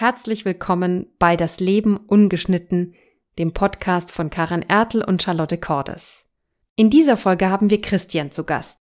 [0.00, 2.94] Herzlich willkommen bei Das Leben ungeschnitten,
[3.36, 6.28] dem Podcast von Karen Ertel und Charlotte Cordes.
[6.76, 8.78] In dieser Folge haben wir Christian zu Gast.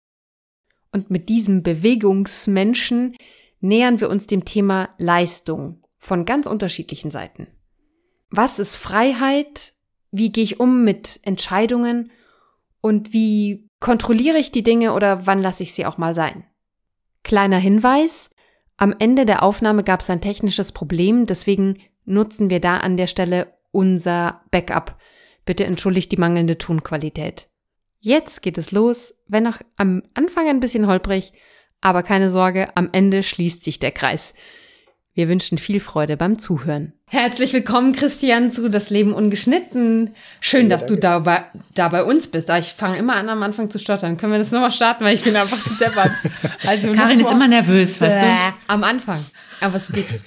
[0.91, 3.15] Und mit diesem Bewegungsmenschen
[3.59, 7.45] nähern wir uns dem Thema Leistung von ganz unterschiedlichen Seiten.
[8.31, 9.75] Was ist Freiheit?
[10.09, 12.11] Wie gehe ich um mit Entscheidungen?
[12.81, 16.43] Und wie kontrolliere ich die Dinge oder wann lasse ich sie auch mal sein?
[17.21, 18.31] Kleiner Hinweis,
[18.77, 23.07] am Ende der Aufnahme gab es ein technisches Problem, deswegen nutzen wir da an der
[23.07, 24.97] Stelle unser Backup.
[25.45, 27.49] Bitte entschuldigt die mangelnde Tonqualität.
[27.99, 31.33] Jetzt geht es los, wenn auch am Anfang ein bisschen holprig,
[31.81, 34.33] aber keine Sorge, am Ende schließt sich der Kreis.
[35.15, 36.91] Wir wünschen viel Freude beim Zuhören.
[37.05, 40.15] Herzlich willkommen, Christian, zu Das Leben ungeschnitten.
[40.41, 41.43] Schön, ja, dass du da bei,
[41.75, 42.49] da bei uns bist.
[42.49, 44.17] Ah, ich fange immer an, am Anfang zu stottern.
[44.17, 46.11] Können wir das nochmal starten, weil ich bin einfach zu deppert.
[46.65, 48.25] Also Karin ist immer nervös, weißt du?
[48.67, 49.23] Am Anfang.
[49.59, 50.21] Aber es geht.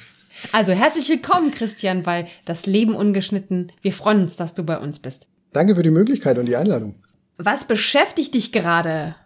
[0.53, 3.73] Also herzlich willkommen, Christian, bei Das Leben ungeschnitten.
[3.81, 5.29] Wir freuen uns, dass du bei uns bist.
[5.53, 6.95] Danke für die Möglichkeit und die Einladung.
[7.39, 9.17] Was beschäftigt dich gerade?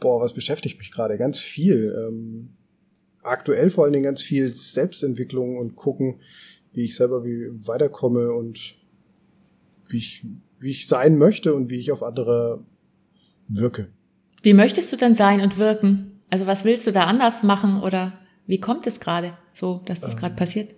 [0.00, 1.16] Boah, was beschäftigt mich gerade?
[1.16, 1.94] Ganz viel.
[2.06, 2.55] Ähm
[3.26, 6.20] aktuell vor allen Dingen ganz viel Selbstentwicklung und gucken,
[6.72, 8.76] wie ich selber wie weiterkomme und
[9.88, 10.26] wie ich,
[10.58, 12.64] wie ich sein möchte und wie ich auf andere
[13.48, 13.88] wirke.
[14.42, 16.20] Wie möchtest du denn sein und wirken?
[16.30, 18.12] Also was willst du da anders machen oder
[18.46, 20.74] wie kommt es gerade so, dass das ähm, gerade passiert?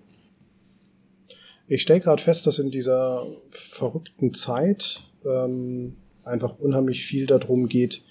[1.67, 8.03] Ich stelle gerade fest, dass in dieser verrückten Zeit ähm, einfach unheimlich viel darum geht,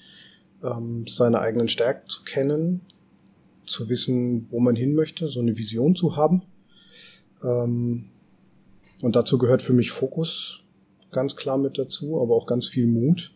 [0.63, 2.81] ähm, seine eigenen Stärken zu kennen,
[3.67, 6.41] zu wissen, wo man hin möchte, so eine Vision zu haben.
[7.43, 8.05] Ähm,
[9.01, 10.61] und dazu gehört für mich Fokus
[11.11, 13.33] ganz klar mit dazu, aber auch ganz viel Mut,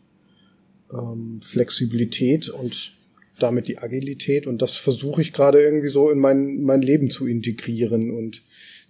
[0.91, 2.93] ähm, Flexibilität und
[3.39, 4.47] damit die Agilität.
[4.47, 8.43] Und das versuche ich gerade irgendwie so in mein, mein Leben zu integrieren und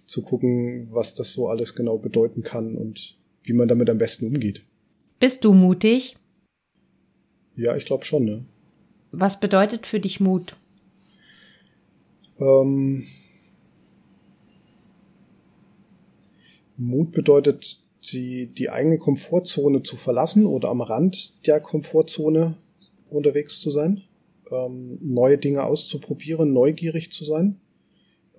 [0.06, 4.26] zu gucken, was das so alles genau bedeuten kann und wie man damit am besten
[4.26, 4.62] umgeht.
[5.20, 6.16] Bist du mutig?
[7.54, 8.44] Ja, ich glaube schon, ne?
[9.10, 10.56] Was bedeutet für dich Mut?
[12.40, 13.06] Ähm,
[16.76, 22.56] Mut bedeutet, die, die eigene Komfortzone zu verlassen oder am Rand der Komfortzone
[23.10, 24.02] unterwegs zu sein,
[24.50, 27.60] ähm, neue Dinge auszuprobieren, neugierig zu sein.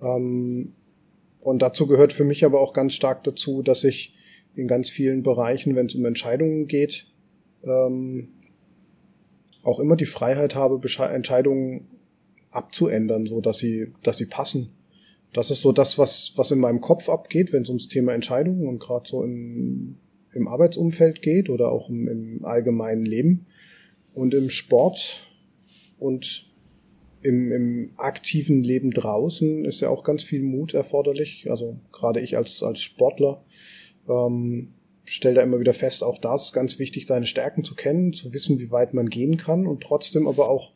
[0.00, 0.74] Ähm,
[1.40, 4.14] und dazu gehört für mich aber auch ganz stark dazu, dass ich
[4.54, 7.06] in ganz vielen Bereichen, wenn es um Entscheidungen geht,
[7.64, 8.28] ähm,
[9.62, 10.80] auch immer die Freiheit habe,
[11.12, 11.88] Entscheidungen
[12.54, 14.70] abzuändern, so dass sie, dass sie passen.
[15.32, 18.68] Das ist so das, was, was in meinem Kopf abgeht, wenn es ums Thema Entscheidungen
[18.68, 19.96] und gerade so im,
[20.32, 23.46] im Arbeitsumfeld geht oder auch im, im allgemeinen Leben
[24.14, 25.26] und im Sport
[25.98, 26.46] und
[27.22, 31.50] im, im aktiven Leben draußen ist ja auch ganz viel Mut erforderlich.
[31.50, 33.42] Also gerade ich als, als Sportler
[34.08, 38.12] ähm, stelle da immer wieder fest, auch da ist ganz wichtig, seine Stärken zu kennen,
[38.12, 40.72] zu wissen, wie weit man gehen kann und trotzdem aber auch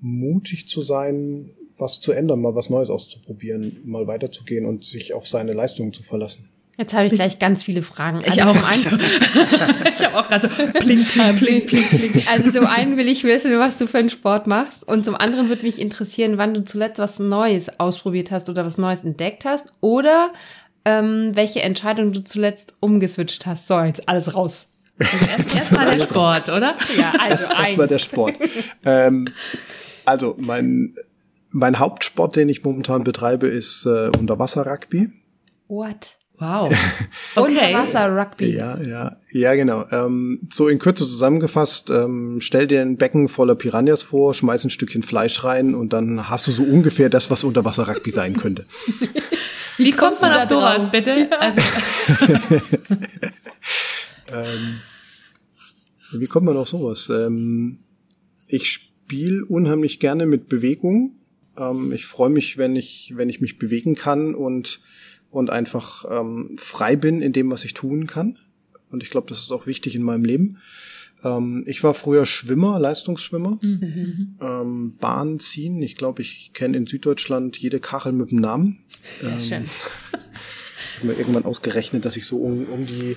[0.00, 5.26] mutig zu sein, was zu ändern, mal was Neues auszuprobieren, mal weiterzugehen und sich auf
[5.26, 6.50] seine Leistungen zu verlassen.
[6.80, 8.22] Jetzt habe ich gleich ganz viele Fragen.
[8.24, 8.72] Ich also auch.
[9.98, 11.06] ich habe auch gerade so blink,
[11.38, 12.26] blink, blink, blink.
[12.30, 15.50] Also zum einen will ich wissen, was du für einen Sport machst und zum anderen
[15.50, 19.74] würde mich interessieren, wann du zuletzt was Neues ausprobiert hast oder was Neues entdeckt hast
[19.80, 20.32] oder
[20.86, 23.66] ähm, welche Entscheidung du zuletzt umgeswitcht hast.
[23.66, 24.68] So, jetzt alles raus.
[24.98, 26.76] Also erst, erst mal der Sport, oder?
[26.96, 28.34] Ja, also erst, erst mal der Sport.
[28.86, 29.28] ähm,
[30.10, 30.94] also mein,
[31.50, 35.10] mein Hauptsport, den ich momentan betreibe, ist äh, Unterwasser-Rugby.
[35.68, 36.16] What?
[36.38, 36.74] Wow.
[37.36, 37.74] Okay.
[37.74, 38.56] Unterwasser-Rugby.
[38.56, 39.84] Ja, ja, ja, genau.
[39.92, 44.70] Ähm, so in Kürze zusammengefasst, ähm, stell dir ein Becken voller Piranhas vor, schmeiß ein
[44.70, 48.66] Stückchen Fleisch rein und dann hast du so ungefähr das, was Unterwasser-Rugby sein könnte.
[49.76, 51.28] Wie kommt man auf sowas, bitte?
[51.30, 51.38] Ja.
[51.38, 51.60] Also.
[54.28, 54.80] ähm,
[56.18, 57.08] wie kommt man auf sowas?
[57.10, 57.78] Ähm,
[58.48, 61.16] ich spiele unheimlich gerne mit Bewegung.
[61.58, 64.80] Ähm, ich freue mich, wenn ich, wenn ich mich bewegen kann und,
[65.32, 68.38] und einfach ähm, frei bin in dem, was ich tun kann.
[68.92, 70.58] Und ich glaube, das ist auch wichtig in meinem Leben.
[71.24, 73.58] Ähm, ich war früher Schwimmer, Leistungsschwimmer.
[73.60, 74.38] Mhm.
[74.40, 75.82] Ähm, Bahn ziehen.
[75.82, 78.78] Ich glaube, ich kenne in Süddeutschland jede Kachel mit dem Namen.
[79.18, 79.64] Sehr ähm, schön.
[79.64, 83.16] ich habe mir irgendwann ausgerechnet, dass ich so um, um die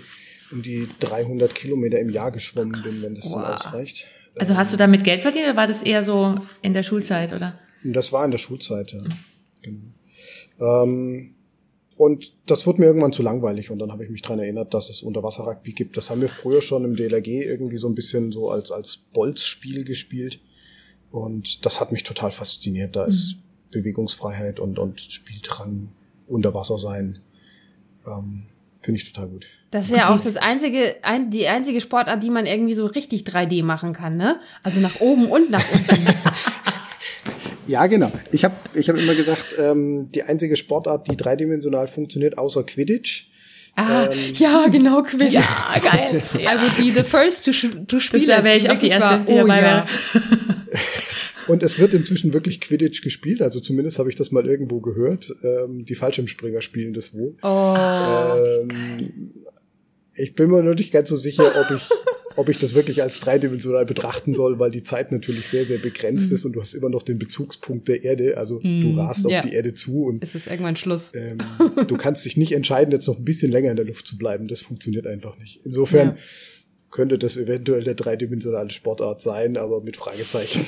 [0.51, 3.41] um die 300 Kilometer im Jahr geschwommen bin, wenn das wow.
[3.41, 4.07] dann ausreicht.
[4.39, 7.59] Also hast du damit Geld verdient oder war das eher so in der Schulzeit, oder?
[7.83, 9.01] Das war in der Schulzeit, ja.
[9.01, 9.13] Mhm.
[9.61, 10.83] Genau.
[10.83, 11.35] Ähm,
[11.95, 14.89] und das wurde mir irgendwann zu langweilig und dann habe ich mich dran erinnert, dass
[14.89, 15.95] es Unterwasser-Rugby gibt.
[15.95, 19.83] Das haben wir früher schon im DLRG irgendwie so ein bisschen so als, als Bolzspiel
[19.83, 20.39] gespielt.
[21.11, 22.95] Und das hat mich total fasziniert.
[22.95, 23.09] Da mhm.
[23.09, 23.37] ist
[23.71, 25.89] Bewegungsfreiheit und, und Spieldrang
[26.27, 27.19] unter Wasser sein.
[28.07, 28.47] Ähm,
[28.81, 29.45] Finde ich total gut.
[29.73, 33.23] Das ist ja auch das einzige, ein, die einzige Sportart, die man irgendwie so richtig
[33.23, 34.39] 3D machen kann, ne?
[34.61, 36.07] Also nach oben und nach unten.
[37.67, 38.11] ja, genau.
[38.31, 43.29] Ich habe ich hab immer gesagt, ähm, die einzige Sportart, die dreidimensional funktioniert, außer Quidditch.
[43.75, 45.33] Ah, ähm, ja, genau, Quidditch.
[45.33, 45.41] Ja,
[45.81, 46.21] geil.
[46.39, 46.53] Ja.
[46.53, 47.51] I would be the first to,
[47.87, 48.27] to spielen.
[48.27, 49.87] Da wäre ich auch die Erste, die oh, dabei ja.
[51.47, 55.33] Und es wird inzwischen wirklich Quidditch gespielt, also zumindest habe ich das mal irgendwo gehört.
[55.43, 57.35] Ähm, die Fallschirmspringer spielen das wohl.
[57.41, 57.75] Oh.
[57.75, 58.92] Ähm,
[60.15, 61.89] ich bin mir noch nicht ganz so sicher, ob ich,
[62.35, 66.29] ob ich das wirklich als dreidimensional betrachten soll, weil die Zeit natürlich sehr, sehr begrenzt
[66.29, 66.35] Mhm.
[66.35, 68.37] ist und du hast immer noch den Bezugspunkt der Erde.
[68.37, 69.41] Also du rast auf ja.
[69.41, 71.13] die Erde zu und Es ist irgendwann Schluss.
[71.15, 71.39] ähm,
[71.87, 74.47] du kannst dich nicht entscheiden, jetzt noch ein bisschen länger in der Luft zu bleiben.
[74.47, 75.61] Das funktioniert einfach nicht.
[75.65, 76.17] Insofern Ja.
[76.91, 80.65] könnte das eventuell der dreidimensionale Sportart sein, aber mit Fragezeichen.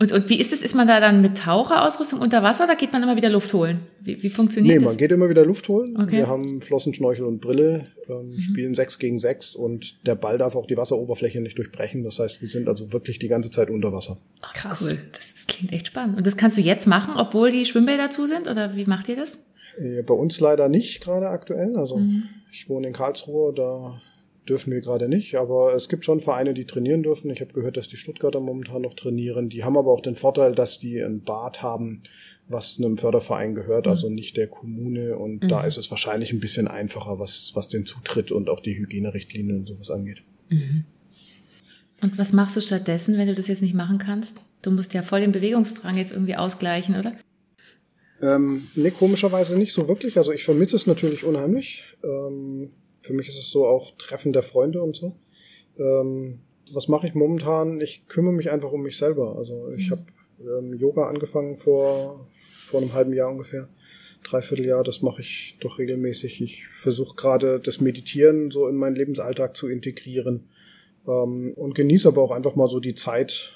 [0.00, 0.62] Und, und wie ist es?
[0.62, 3.80] Ist man da dann mit Taucherausrüstung unter Wasser oder geht man immer wieder Luft holen?
[4.00, 4.92] Wie, wie funktioniert Nee, das?
[4.92, 5.96] man geht immer wieder Luft holen.
[6.00, 6.16] Okay.
[6.16, 10.56] Wir haben Flossen, Schnorchel und Brille, ähm, spielen sechs gegen sechs und der Ball darf
[10.56, 12.02] auch die Wasseroberfläche nicht durchbrechen.
[12.02, 14.18] Das heißt, wir sind also wirklich die ganze Zeit unter Wasser.
[14.52, 14.82] Krass.
[14.82, 16.16] Cool, das, das klingt echt spannend.
[16.16, 18.48] Und das kannst du jetzt machen, obwohl die Schwimmbäder zu sind?
[18.48, 19.44] Oder wie macht ihr das?
[19.78, 21.76] Äh, Bei uns leider nicht gerade aktuell.
[21.76, 22.24] Also Mhm.
[22.52, 24.00] ich wohne in Karlsruhe, da
[24.48, 25.36] dürfen wir gerade nicht.
[25.36, 27.30] Aber es gibt schon Vereine, die trainieren dürfen.
[27.30, 29.48] Ich habe gehört, dass die Stuttgarter momentan noch trainieren.
[29.48, 32.02] Die haben aber auch den Vorteil, dass die ein Bad haben,
[32.48, 35.16] was einem Förderverein gehört, also nicht der Kommune.
[35.16, 38.76] Und da ist es wahrscheinlich ein bisschen einfacher, was, was den Zutritt und auch die
[38.76, 40.22] Hygienerichtlinien und sowas angeht.
[42.02, 44.40] Und was machst du stattdessen, wenn du das jetzt nicht machen kannst?
[44.62, 47.14] Du musst ja voll den Bewegungsdrang jetzt irgendwie ausgleichen, oder?
[48.22, 50.18] Ähm, nee, komischerweise nicht so wirklich.
[50.18, 51.84] Also ich vermisse es natürlich unheimlich.
[52.02, 52.70] Ähm,
[53.04, 55.14] für mich ist es so auch Treffen der Freunde und so.
[55.78, 56.40] Ähm,
[56.72, 57.78] was mache ich momentan?
[57.82, 59.36] Ich kümmere mich einfach um mich selber.
[59.36, 60.06] Also ich habe
[60.40, 62.26] ähm, Yoga angefangen vor,
[62.66, 63.68] vor einem halben Jahr ungefähr.
[64.22, 66.40] Dreiviertel Jahr, das mache ich doch regelmäßig.
[66.40, 70.48] Ich versuche gerade das Meditieren so in meinen Lebensalltag zu integrieren
[71.06, 73.52] ähm, und genieße aber auch einfach mal so die Zeit,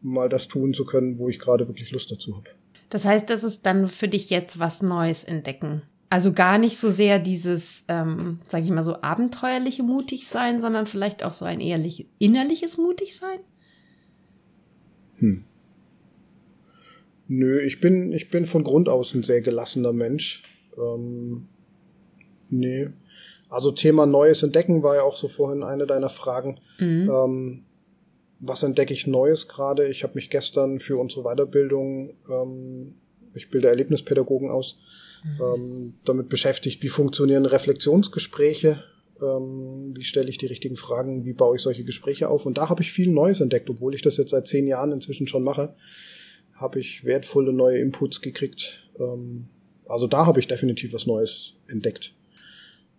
[0.00, 2.50] mal das tun zu können, wo ich gerade wirklich Lust dazu habe.
[2.88, 5.82] Das heißt, das ist dann für dich jetzt was Neues entdecken.
[6.10, 10.86] Also gar nicht so sehr dieses, ähm, sag ich mal so, abenteuerliche mutig sein, sondern
[10.86, 13.38] vielleicht auch so ein ehrlich, innerliches mutig sein?
[17.28, 20.42] Nö, ich bin, ich bin von Grund aus ein sehr gelassener Mensch.
[20.76, 21.46] Ähm,
[22.48, 22.88] nee.
[23.48, 26.58] Also Thema Neues entdecken war ja auch so vorhin eine deiner Fragen.
[26.80, 27.66] Ähm,
[28.40, 29.86] was entdecke ich Neues gerade?
[29.86, 32.94] Ich habe mich gestern für unsere Weiterbildung, ähm,
[33.34, 34.78] ich bilde Erlebnispädagogen aus,
[35.24, 38.82] ähm, damit beschäftigt, wie funktionieren Reflexionsgespräche,
[39.22, 42.46] ähm, wie stelle ich die richtigen Fragen, wie baue ich solche Gespräche auf.
[42.46, 45.26] Und da habe ich viel Neues entdeckt, obwohl ich das jetzt seit zehn Jahren inzwischen
[45.26, 45.74] schon mache
[46.60, 48.90] habe ich wertvolle neue Inputs gekriegt.
[48.98, 49.48] Ähm,
[49.86, 52.14] also da habe ich definitiv was Neues entdeckt.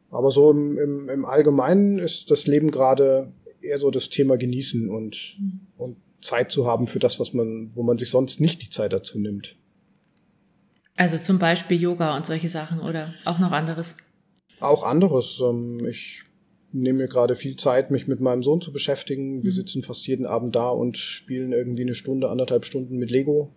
[0.10, 3.32] Aber so im, im, im Allgemeinen ist das Leben gerade
[3.62, 5.38] eher so das Thema genießen und,
[5.78, 8.92] und Zeit zu haben für das, was man, wo man sich sonst nicht die Zeit
[8.92, 9.56] dazu nimmt.
[10.98, 13.98] Also zum Beispiel Yoga und solche Sachen oder auch noch anderes.
[14.60, 15.40] Auch anderes.
[15.44, 16.24] Ähm, ich
[16.74, 19.44] nehme mir gerade viel Zeit, mich mit meinem Sohn zu beschäftigen.
[19.44, 23.54] Wir sitzen fast jeden Abend da und spielen irgendwie eine Stunde, anderthalb Stunden mit Lego.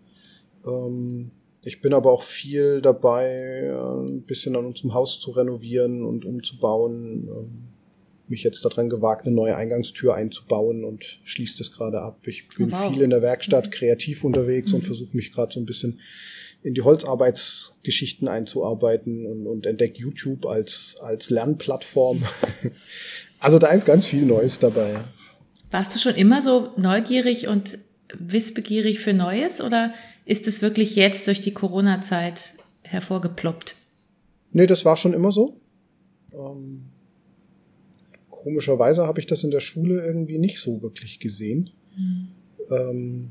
[0.66, 1.30] Ähm,
[1.62, 3.26] ich bin aber auch viel dabei,
[3.64, 7.28] äh, ein bisschen an unserem Haus zu renovieren und umzubauen.
[7.28, 7.68] Ähm,
[8.26, 12.26] mich jetzt daran gewagt, eine neue Eingangstür einzubauen und schließt es gerade ab.
[12.26, 12.90] Ich bin Oh, wow.
[12.92, 16.00] viel in der Werkstatt kreativ unterwegs und versuche mich gerade so ein bisschen
[16.64, 22.24] in die Holzarbeitsgeschichten einzuarbeiten und, und entdecke YouTube als, als Lernplattform.
[23.40, 24.96] Also da ist ganz viel Neues dabei.
[25.70, 27.76] Warst du schon immer so neugierig und
[28.18, 29.92] wissbegierig für Neues oder
[30.24, 32.54] ist es wirklich jetzt durch die Corona-Zeit
[32.84, 33.76] hervorgeploppt?
[34.52, 35.60] Nee, das war schon immer so.
[36.32, 36.86] Ähm,
[38.30, 41.68] komischerweise habe ich das in der Schule irgendwie nicht so wirklich gesehen.
[42.70, 43.30] Ähm,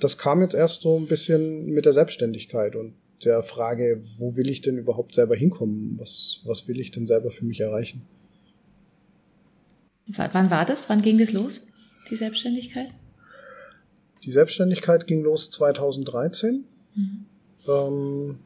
[0.00, 4.50] das kam jetzt erst so ein bisschen mit der Selbstständigkeit und der Frage, wo will
[4.50, 5.96] ich denn überhaupt selber hinkommen?
[5.98, 8.02] Was, was will ich denn selber für mich erreichen?
[10.06, 10.88] W wann war das?
[10.90, 11.66] Wann ging das los,
[12.10, 12.88] die Selbstständigkeit?
[14.24, 16.64] Die Selbstständigkeit ging los 2013.
[17.68, 18.38] Ähm,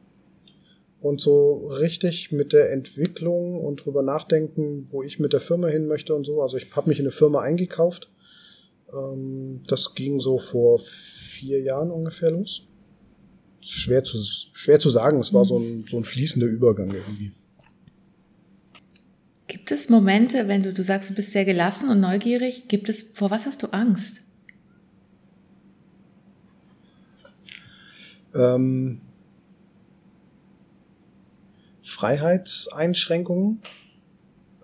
[1.01, 5.87] und so richtig mit der Entwicklung und drüber nachdenken, wo ich mit der Firma hin
[5.87, 6.41] möchte und so.
[6.41, 8.09] Also ich habe mich in eine Firma eingekauft.
[8.93, 12.67] Ähm, das ging so vor vier Jahren ungefähr los.
[13.61, 14.17] Schwer zu,
[14.53, 17.31] schwer zu sagen, es war so ein, so ein fließender Übergang irgendwie.
[19.47, 23.01] Gibt es Momente, wenn du, du sagst, du bist sehr gelassen und neugierig, gibt es,
[23.01, 24.25] vor was hast du Angst?
[28.35, 29.01] Ähm,
[31.81, 33.61] Freiheitseinschränkungen.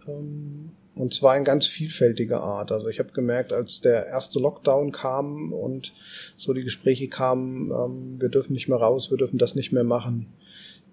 [0.08, 2.72] Ähm, und zwar in ganz vielfältiger Art.
[2.72, 5.94] Also ich habe gemerkt, als der erste Lockdown kam und
[6.38, 9.84] so die Gespräche kamen, ähm, wir dürfen nicht mehr raus, wir dürfen das nicht mehr
[9.84, 10.28] machen.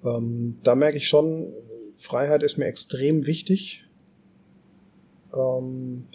[0.04, 1.52] Ähm, da merke ich schon,
[1.96, 3.84] Freiheit ist mir extrem wichtig.
[5.34, 6.08] Ähm,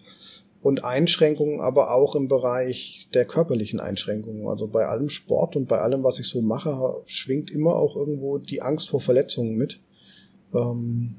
[0.62, 4.48] und Einschränkungen aber auch im Bereich der körperlichen Einschränkungen.
[4.48, 8.38] Also bei allem Sport und bei allem, was ich so mache, schwingt immer auch irgendwo
[8.38, 9.79] die Angst vor Verletzungen mit.
[10.53, 11.15] Ähm,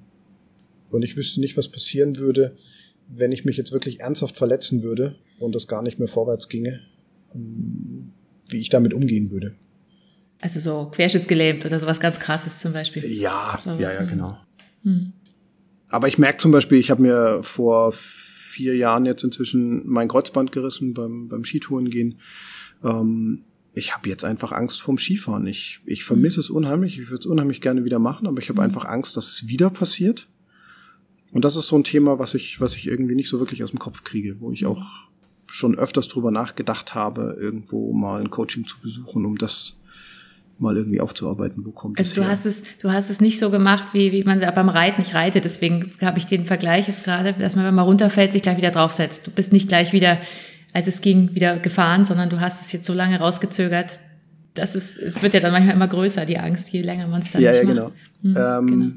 [0.91, 2.57] und ich wüsste nicht, was passieren würde,
[3.09, 6.81] wenn ich mich jetzt wirklich ernsthaft verletzen würde und es gar nicht mehr vorwärts ginge,
[7.35, 8.13] ähm,
[8.49, 9.55] wie ich damit umgehen würde.
[10.41, 13.05] Also so querschnittsgelähmt oder sowas ganz krasses zum Beispiel.
[13.05, 14.39] Ja, so ja, ja, genau.
[14.83, 15.13] Hm.
[15.89, 20.53] Aber ich merke zum Beispiel, ich habe mir vor vier Jahren jetzt inzwischen mein Kreuzband
[20.53, 22.21] gerissen beim, beim Skitourengehen.
[22.85, 25.47] Ähm, ich habe jetzt einfach Angst vorm Skifahren.
[25.47, 26.41] Ich, ich vermisse mhm.
[26.41, 26.99] es unheimlich.
[26.99, 28.65] Ich würde es unheimlich gerne wieder machen, aber ich habe mhm.
[28.65, 30.29] einfach Angst, dass es wieder passiert.
[31.33, 33.71] Und das ist so ein Thema, was ich, was ich irgendwie nicht so wirklich aus
[33.71, 35.09] dem Kopf kriege, wo ich auch
[35.47, 39.75] schon öfters drüber nachgedacht habe, irgendwo mal ein Coaching zu besuchen, um das
[40.59, 43.51] mal irgendwie aufzuarbeiten, wo kommt also das du hast es, du hast es nicht so
[43.51, 45.45] gemacht, wie, wie man beim Reiten nicht reitet.
[45.45, 48.71] Deswegen habe ich den Vergleich jetzt gerade, dass man, wenn man runterfällt, sich gleich wieder
[48.71, 49.27] draufsetzt.
[49.27, 50.19] Du bist nicht gleich wieder,
[50.73, 53.99] als es ging, wieder gefahren, sondern du hast es jetzt so lange rausgezögert.
[54.55, 57.31] Das ist, es wird ja dann manchmal immer größer, die Angst, je länger man es
[57.31, 57.77] dann ja, nicht ja, macht.
[57.77, 57.93] Genau.
[58.23, 58.93] Mhm, ähm, genau.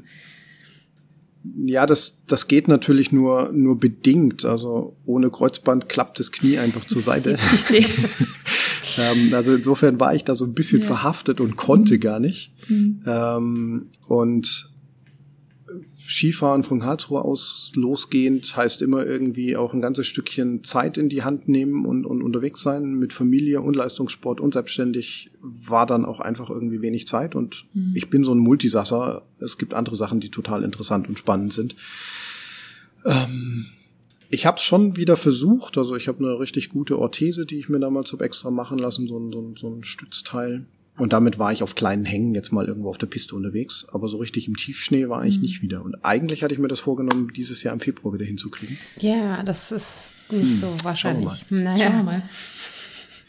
[1.66, 4.44] Ja, das, das geht natürlich nur, nur bedingt.
[4.44, 7.38] Also ohne Kreuzband klappt das Knie einfach zur Seite.
[8.98, 10.86] ähm, also insofern war ich da so ein bisschen ja.
[10.86, 12.00] verhaftet und konnte mhm.
[12.00, 12.52] gar nicht.
[12.68, 13.00] Mhm.
[13.06, 14.71] Ähm, und
[16.12, 21.22] Skifahren von Karlsruhe aus losgehend heißt immer irgendwie auch ein ganzes Stückchen Zeit in die
[21.22, 26.20] Hand nehmen und, und unterwegs sein mit Familie und Leistungssport und selbstständig war dann auch
[26.20, 27.92] einfach irgendwie wenig Zeit und mhm.
[27.94, 29.22] ich bin so ein Multisasser.
[29.40, 31.76] Es gibt andere Sachen, die total interessant und spannend sind.
[33.06, 33.66] Ähm,
[34.28, 37.70] ich habe es schon wieder versucht, also ich habe eine richtig gute Orthese, die ich
[37.70, 40.66] mir damals habe extra machen lassen, so ein, so ein, so ein Stützteil
[40.98, 43.86] und damit war ich auf kleinen Hängen jetzt mal irgendwo auf der Piste unterwegs.
[43.92, 45.42] Aber so richtig im Tiefschnee war ich mhm.
[45.42, 45.82] nicht wieder.
[45.82, 48.76] Und eigentlich hatte ich mir das vorgenommen, dieses Jahr im Februar wieder hinzukriegen.
[48.98, 50.58] Ja, das ist nicht hm.
[50.58, 51.30] so wahrscheinlich.
[51.30, 51.64] Schauen wir mal.
[51.64, 51.86] Naja.
[51.86, 52.22] Schauen wir mal.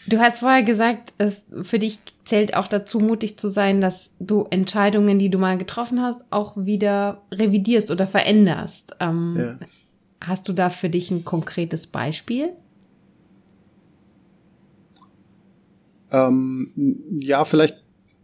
[0.07, 4.45] Du hast vorher gesagt, es für dich zählt auch dazu, mutig zu sein, dass du
[4.49, 8.97] Entscheidungen, die du mal getroffen hast, auch wieder revidierst oder veränderst.
[8.99, 9.59] Ähm, ja.
[10.19, 12.49] Hast du da für dich ein konkretes Beispiel?
[16.13, 16.71] Ähm,
[17.19, 17.75] ja, vielleicht,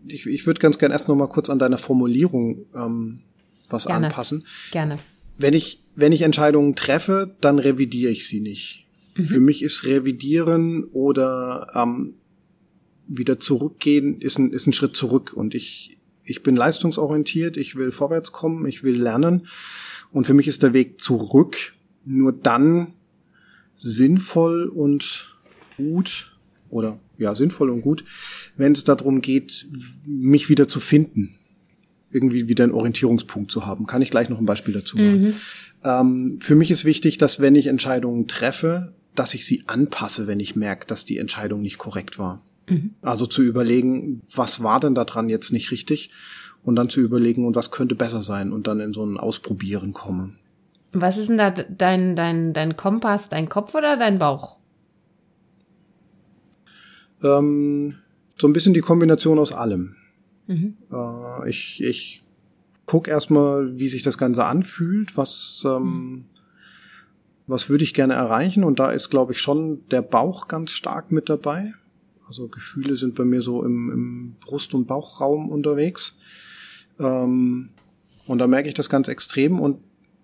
[0.07, 3.21] ich, ich würde ganz gern erst noch mal kurz an deiner Formulierung ähm,
[3.69, 4.07] was Gerne.
[4.07, 4.45] anpassen.
[4.71, 4.99] Gerne.
[5.37, 8.87] Wenn ich, wenn ich Entscheidungen treffe, dann revidiere ich sie nicht.
[9.17, 9.25] Mhm.
[9.25, 12.15] Für mich ist revidieren oder ähm,
[13.07, 17.91] wieder zurückgehen ist ein, ist ein Schritt zurück und ich, ich bin leistungsorientiert, ich will
[17.91, 19.47] vorwärts kommen, ich will lernen
[20.11, 21.73] und für mich ist der Weg zurück
[22.05, 22.93] nur dann
[23.77, 25.37] sinnvoll und
[25.77, 26.28] gut
[26.69, 28.03] oder ja sinnvoll und gut,
[28.57, 29.67] wenn es darum geht,
[30.05, 31.35] mich wieder zu finden,
[32.11, 33.85] irgendwie wieder einen Orientierungspunkt zu haben.
[33.85, 35.21] Kann ich gleich noch ein Beispiel dazu machen.
[35.21, 35.33] Mhm.
[35.83, 40.39] Ähm, für mich ist wichtig, dass wenn ich Entscheidungen treffe, dass ich sie anpasse, wenn
[40.39, 42.41] ich merke, dass die Entscheidung nicht korrekt war.
[42.69, 42.91] Mhm.
[43.01, 46.11] Also zu überlegen, was war denn daran jetzt nicht richtig?
[46.63, 48.51] Und dann zu überlegen, und was könnte besser sein?
[48.51, 50.33] Und dann in so ein Ausprobieren komme.
[50.91, 54.58] Was ist denn da dein, dein, dein Kompass, dein Kopf oder dein Bauch?
[57.23, 57.95] Ähm,
[58.39, 59.95] so ein bisschen die Kombination aus allem.
[60.47, 60.77] Mhm.
[60.91, 62.23] Äh, ich ich
[62.85, 66.25] gucke erstmal, wie sich das Ganze anfühlt, was, ähm, mhm.
[67.45, 68.63] was würde ich gerne erreichen.
[68.63, 71.73] Und da ist, glaube ich, schon der Bauch ganz stark mit dabei.
[72.27, 76.15] Also Gefühle sind bei mir so im, im Brust- und Bauchraum unterwegs.
[76.97, 77.69] Ähm,
[78.25, 79.59] und da merke ich das ganz extrem.
[79.59, 79.79] Und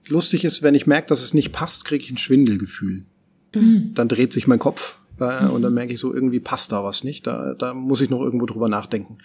[0.08, 3.06] lustig ist, wenn ich merke, dass es nicht passt, kriege ich ein Schwindelgefühl.
[3.54, 3.92] Mhm.
[3.94, 7.04] Dann dreht sich mein Kopf äh, und dann merke ich so, irgendwie passt da was
[7.04, 7.26] nicht.
[7.28, 9.18] Da, da muss ich noch irgendwo drüber nachdenken.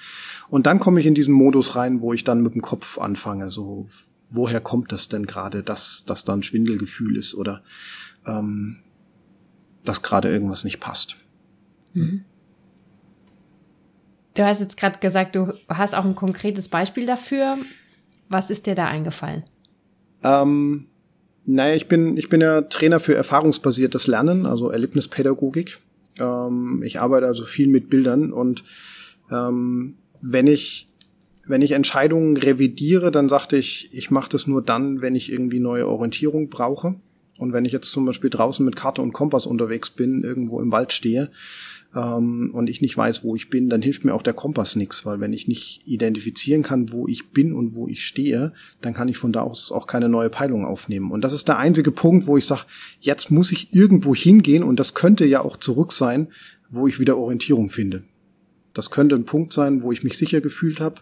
[0.49, 3.51] Und dann komme ich in diesen Modus rein, wo ich dann mit dem Kopf anfange.
[3.51, 3.89] So,
[4.31, 7.63] woher kommt das denn gerade, dass, dass da ein Schwindelgefühl ist oder
[8.27, 8.79] ähm,
[9.85, 11.17] dass gerade irgendwas nicht passt.
[11.95, 12.25] Mhm.
[14.35, 17.59] Du hast jetzt gerade gesagt, du hast auch ein konkretes Beispiel dafür.
[18.29, 19.43] Was ist dir da eingefallen?
[20.23, 20.87] Ähm,
[21.55, 25.79] naja, ich bin, ich bin ja Trainer für erfahrungsbasiertes Lernen, also Erlebnispädagogik.
[26.19, 28.63] Ähm, ich arbeite also viel mit Bildern und
[29.31, 30.87] ähm, wenn ich
[31.47, 35.59] wenn ich Entscheidungen revidiere, dann sagte ich, ich mache das nur dann, wenn ich irgendwie
[35.59, 36.95] neue Orientierung brauche.
[37.41, 40.73] Und wenn ich jetzt zum Beispiel draußen mit Karte und Kompass unterwegs bin, irgendwo im
[40.73, 41.31] Wald stehe,
[41.97, 45.07] ähm, und ich nicht weiß, wo ich bin, dann hilft mir auch der Kompass nichts,
[45.07, 49.09] weil wenn ich nicht identifizieren kann, wo ich bin und wo ich stehe, dann kann
[49.09, 51.11] ich von da aus auch keine neue Peilung aufnehmen.
[51.11, 52.67] Und das ist der einzige Punkt, wo ich sage,
[53.01, 56.29] jetzt muss ich irgendwo hingehen und das könnte ja auch zurück sein,
[56.69, 58.05] wo ich wieder Orientierung finde.
[58.75, 60.97] Das könnte ein Punkt sein, wo ich mich sicher gefühlt habe,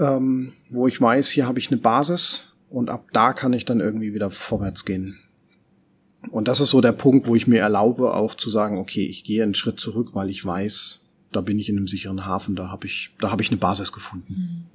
[0.00, 3.80] ähm, wo ich weiß, hier habe ich eine Basis und ab da kann ich dann
[3.80, 5.18] irgendwie wieder vorwärts gehen.
[6.30, 9.24] Und das ist so der Punkt, wo ich mir erlaube, auch zu sagen, okay, ich
[9.24, 12.68] gehe einen Schritt zurück, weil ich weiß, da bin ich in einem sicheren Hafen, da
[12.70, 14.66] habe ich, da habe ich eine Basis gefunden.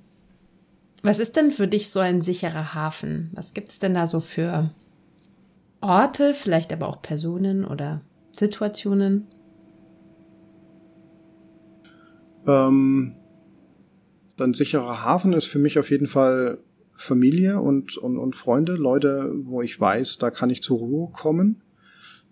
[1.03, 3.29] Was ist denn für dich so ein sicherer Hafen?
[3.33, 4.73] Was gibt es denn da so für
[5.81, 9.27] Orte, vielleicht aber auch Personen oder Situationen?
[12.47, 13.15] Ähm,
[14.39, 16.57] ein sicherer Hafen ist für mich auf jeden Fall
[16.95, 21.61] Familie und, und, und Freunde, Leute, wo ich weiß, da kann ich zur Ruhe kommen.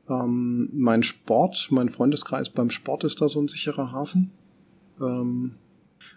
[0.10, 4.32] Ähm, mein Sport, mein Freundeskreis beim Sport ist da so ein sicherer Hafen.
[5.01, 5.55] Ähm,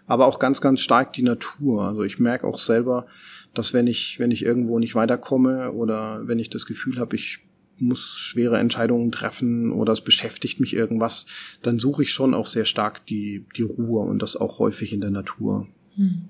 [0.05, 1.83] aber auch ganz, ganz stark die Natur.
[1.83, 3.05] Also ich merke auch selber,
[3.53, 7.39] dass wenn ich, wenn ich irgendwo nicht weiterkomme oder wenn ich das Gefühl habe, ich
[7.79, 11.25] muss schwere Entscheidungen treffen oder es beschäftigt mich irgendwas,
[11.61, 15.01] dann suche ich schon auch sehr stark die, die Ruhe und das auch häufig in
[15.01, 15.67] der Natur.
[15.95, 16.29] Hm.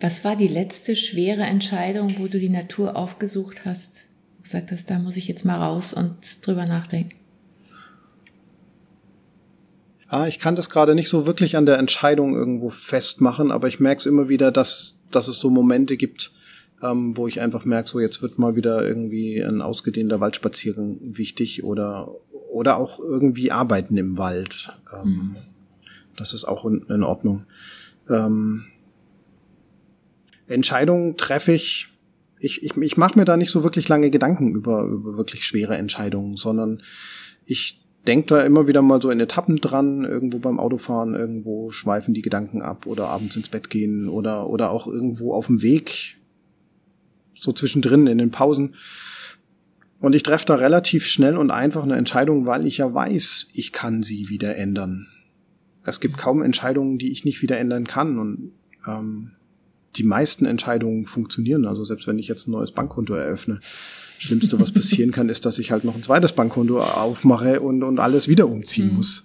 [0.00, 4.04] Was war die letzte schwere Entscheidung, wo du die Natur aufgesucht hast?
[4.36, 7.16] Du gesagt hast, da muss ich jetzt mal raus und drüber nachdenken.
[10.08, 13.78] Ah, ich kann das gerade nicht so wirklich an der Entscheidung irgendwo festmachen, aber ich
[13.78, 16.32] merke es immer wieder, dass, dass es so Momente gibt,
[16.82, 21.62] ähm, wo ich einfach merke, so jetzt wird mal wieder irgendwie ein ausgedehnter Waldspaziergang wichtig
[21.62, 22.14] oder,
[22.50, 24.72] oder auch irgendwie Arbeiten im Wald.
[24.94, 25.36] Ähm, mhm.
[26.16, 27.44] Das ist auch in, in Ordnung.
[28.08, 28.64] Ähm,
[30.48, 31.88] Entscheidungen treffe ich,
[32.40, 35.76] ich, ich, ich mache mir da nicht so wirklich lange Gedanken über, über wirklich schwere
[35.76, 36.82] Entscheidungen, sondern
[37.44, 42.14] ich denke da immer wieder mal so in Etappen dran, irgendwo beim Autofahren, irgendwo schweifen
[42.14, 46.16] die Gedanken ab oder abends ins Bett gehen oder, oder auch irgendwo auf dem Weg,
[47.34, 48.74] so zwischendrin in den Pausen.
[50.00, 53.72] Und ich treffe da relativ schnell und einfach eine Entscheidung, weil ich ja weiß, ich
[53.72, 55.08] kann sie wieder ändern.
[55.84, 58.18] Es gibt kaum Entscheidungen, die ich nicht wieder ändern kann.
[58.18, 58.52] Und
[58.86, 59.32] ähm,
[59.96, 61.66] die meisten Entscheidungen funktionieren.
[61.66, 63.60] Also selbst wenn ich jetzt ein neues Bankkonto eröffne,
[64.18, 68.00] Schlimmste, was passieren kann, ist, dass ich halt noch ein zweites Bankkonto aufmache und, und
[68.00, 68.96] alles wieder umziehen mhm.
[68.96, 69.24] muss.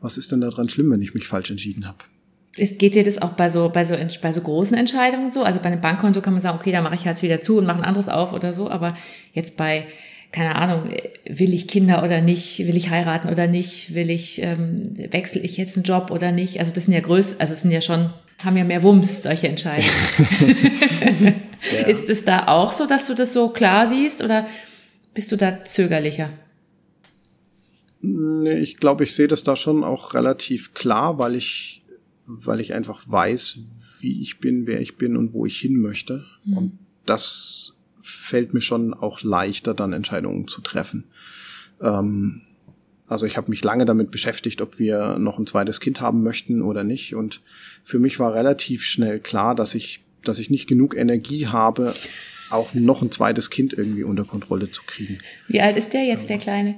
[0.00, 1.98] Was ist denn daran schlimm, wenn ich mich falsch entschieden habe?
[2.56, 5.42] Ist, geht dir das auch bei so, bei so, bei so großen Entscheidungen so?
[5.42, 7.66] Also bei einem Bankkonto kann man sagen, okay, da mache ich jetzt wieder zu und
[7.66, 8.70] mache ein anderes auf oder so.
[8.70, 8.96] Aber
[9.34, 9.86] jetzt bei,
[10.32, 10.90] keine Ahnung,
[11.26, 15.58] will ich Kinder oder nicht, will ich heiraten oder nicht, will ich, ähm, wechsle ich
[15.58, 16.58] jetzt einen Job oder nicht?
[16.58, 18.10] Also das sind ja größ, also es sind ja schon
[18.44, 19.90] haben ja mehr Wumms, solche Entscheidungen.
[21.72, 21.86] ja.
[21.86, 24.46] Ist es da auch so, dass du das so klar siehst oder
[25.14, 26.30] bist du da zögerlicher?
[28.02, 31.84] Nee, ich glaube, ich sehe das da schon auch relativ klar, weil ich,
[32.26, 36.24] weil ich einfach weiß, wie ich bin, wer ich bin und wo ich hin möchte.
[36.44, 36.56] Mhm.
[36.56, 41.04] Und das fällt mir schon auch leichter, dann Entscheidungen zu treffen.
[41.82, 42.42] Ähm,
[43.06, 46.62] also ich habe mich lange damit beschäftigt, ob wir noch ein zweites Kind haben möchten
[46.62, 47.14] oder nicht.
[47.14, 47.42] Und
[47.84, 51.94] für mich war relativ schnell klar, dass ich, dass ich nicht genug Energie habe,
[52.50, 55.18] auch noch ein zweites Kind irgendwie unter Kontrolle zu kriegen.
[55.48, 56.76] Wie alt ist der jetzt, der Kleine?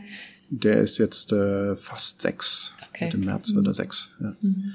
[0.51, 2.75] Der ist jetzt äh, fast sechs.
[2.91, 3.11] Okay.
[3.13, 3.75] Im März wird er mhm.
[3.75, 4.11] sechs.
[4.21, 4.37] Ja.
[4.41, 4.73] Mhm.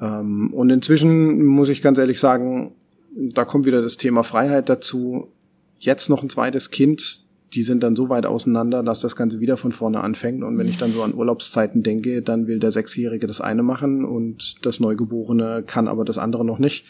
[0.00, 2.72] Ähm, und inzwischen muss ich ganz ehrlich sagen,
[3.16, 5.32] da kommt wieder das Thema Freiheit dazu.
[5.78, 7.22] Jetzt noch ein zweites Kind,
[7.54, 10.44] die sind dann so weit auseinander, dass das Ganze wieder von vorne anfängt.
[10.44, 14.04] Und wenn ich dann so an Urlaubszeiten denke, dann will der Sechsjährige das eine machen
[14.04, 16.84] und das Neugeborene kann aber das andere noch nicht.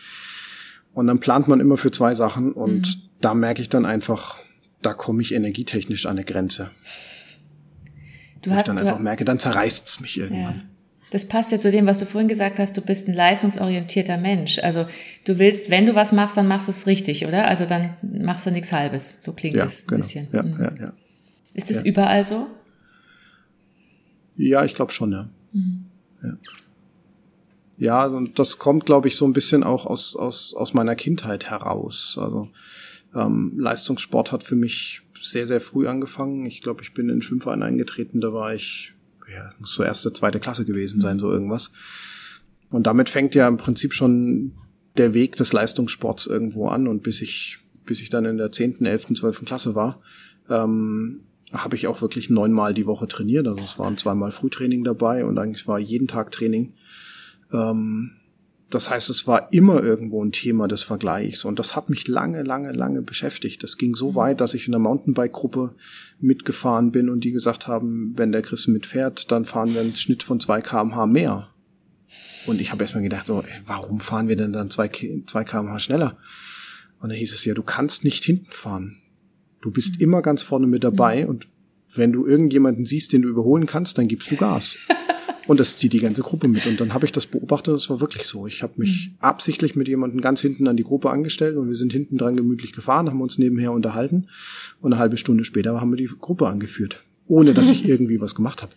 [0.93, 3.03] Und dann plant man immer für zwei Sachen und mhm.
[3.21, 4.39] da merke ich dann einfach,
[4.83, 6.71] da komme ich energietechnisch an eine Grenze.
[8.43, 10.57] Du hast, ich dann einfach merke, dann zerreißt es mich irgendwann.
[10.57, 10.70] Ja.
[11.11, 14.59] Das passt ja zu dem, was du vorhin gesagt hast, du bist ein leistungsorientierter Mensch.
[14.61, 14.87] Also
[15.25, 17.49] du willst, wenn du was machst, dann machst du es richtig, oder?
[17.49, 19.23] Also dann machst du nichts Halbes.
[19.23, 20.01] So klingt ja, das ein genau.
[20.01, 20.29] bisschen.
[20.33, 20.57] Ja, mhm.
[20.61, 20.93] ja, ja.
[21.55, 21.87] Ist das ja.
[21.87, 22.47] überall so?
[24.37, 25.29] Ja, ich glaube schon, ja.
[25.53, 25.87] Mhm.
[26.23, 26.33] ja.
[27.77, 31.49] Ja, und das kommt, glaube ich, so ein bisschen auch aus, aus, aus meiner Kindheit
[31.49, 32.19] heraus.
[32.21, 32.51] Also
[33.15, 36.45] ähm, Leistungssport hat für mich sehr, sehr früh angefangen.
[36.45, 38.93] Ich glaube, ich bin in den Schwimmverein eingetreten, da war ich
[39.33, 41.71] ja, muss so erste, zweite Klasse gewesen sein, so irgendwas.
[42.71, 44.53] Und damit fängt ja im Prinzip schon
[44.97, 46.89] der Weg des Leistungssports irgendwo an.
[46.89, 50.01] Und bis ich, bis ich dann in der zehnten, elften, zwölften Klasse war,
[50.49, 51.21] ähm,
[51.53, 53.49] habe ich auch wirklich neunmal die Woche trainiert.
[53.49, 56.75] Also es waren zweimal Frühtraining dabei und eigentlich war jeden Tag Training.
[57.53, 58.13] Ähm,
[58.71, 62.43] das heißt, es war immer irgendwo ein Thema des Vergleichs und das hat mich lange,
[62.43, 63.63] lange, lange beschäftigt.
[63.63, 65.75] Das ging so weit, dass ich in der Mountainbike-Gruppe
[66.21, 70.23] mitgefahren bin und die gesagt haben, wenn der Chris mitfährt, dann fahren wir einen Schnitt
[70.23, 71.49] von 2 kmh mehr.
[72.47, 76.17] Und ich habe erstmal gedacht, so, ey, warum fahren wir denn dann 2 kmh schneller?
[77.01, 78.99] Und dann hieß es ja, du kannst nicht hinten fahren.
[79.61, 80.01] Du bist mhm.
[80.01, 81.29] immer ganz vorne mit dabei mhm.
[81.29, 81.49] und
[81.95, 84.77] wenn du irgendjemanden siehst, den du überholen kannst, dann gibst du Gas.
[85.51, 86.65] Und das zieht die ganze Gruppe mit.
[86.69, 88.47] Und dann habe ich das beobachtet und es war wirklich so.
[88.47, 89.17] Ich habe mich mhm.
[89.19, 92.73] absichtlich mit jemandem ganz hinten an die Gruppe angestellt und wir sind hinten dran gemütlich
[92.73, 94.29] gefahren, haben uns nebenher unterhalten
[94.81, 98.37] und eine halbe Stunde später haben wir die Gruppe angeführt, ohne dass ich irgendwie was
[98.37, 98.75] gemacht habe.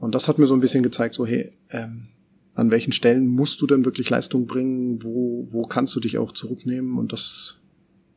[0.00, 2.08] Und das hat mir so ein bisschen gezeigt, so hey, ähm,
[2.54, 6.32] an welchen Stellen musst du denn wirklich Leistung bringen, wo, wo kannst du dich auch
[6.32, 7.60] zurücknehmen und das,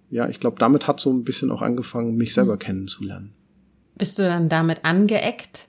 [0.09, 2.59] ja, ich glaube, damit hat so ein bisschen auch angefangen, mich selber mhm.
[2.59, 3.33] kennenzulernen.
[3.95, 5.67] Bist du dann damit angeeckt?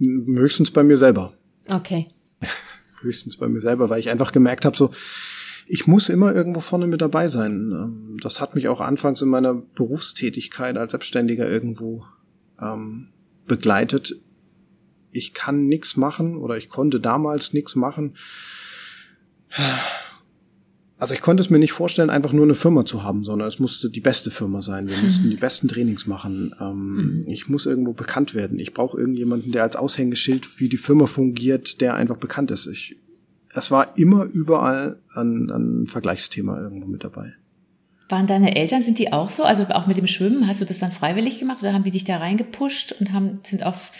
[0.00, 1.34] Höchstens bei mir selber.
[1.68, 2.08] Okay.
[3.00, 4.90] Höchstens bei mir selber, weil ich einfach gemerkt habe, so,
[5.66, 7.70] ich muss immer irgendwo vorne mit dabei sein.
[7.72, 12.04] Ähm, das hat mich auch anfangs in meiner Berufstätigkeit als Selbstständiger irgendwo
[12.60, 13.08] ähm,
[13.46, 14.16] begleitet.
[15.12, 18.14] Ich kann nichts machen oder ich konnte damals nichts machen,
[21.00, 23.58] also ich konnte es mir nicht vorstellen, einfach nur eine Firma zu haben, sondern es
[23.58, 24.86] musste die beste Firma sein.
[24.86, 26.54] Wir mussten die besten Trainings machen.
[26.60, 27.24] Ähm, mhm.
[27.26, 28.58] Ich muss irgendwo bekannt werden.
[28.58, 32.66] Ich brauche irgendjemanden, der als Aushängeschild, wie die Firma fungiert, der einfach bekannt ist.
[32.66, 32.96] Ich,
[33.54, 37.32] es war immer überall ein, ein Vergleichsthema irgendwo mit dabei.
[38.10, 39.44] Waren deine Eltern, sind die auch so?
[39.44, 42.04] Also auch mit dem Schwimmen, hast du das dann freiwillig gemacht oder haben die dich
[42.04, 43.92] da reingepusht und haben, sind auf,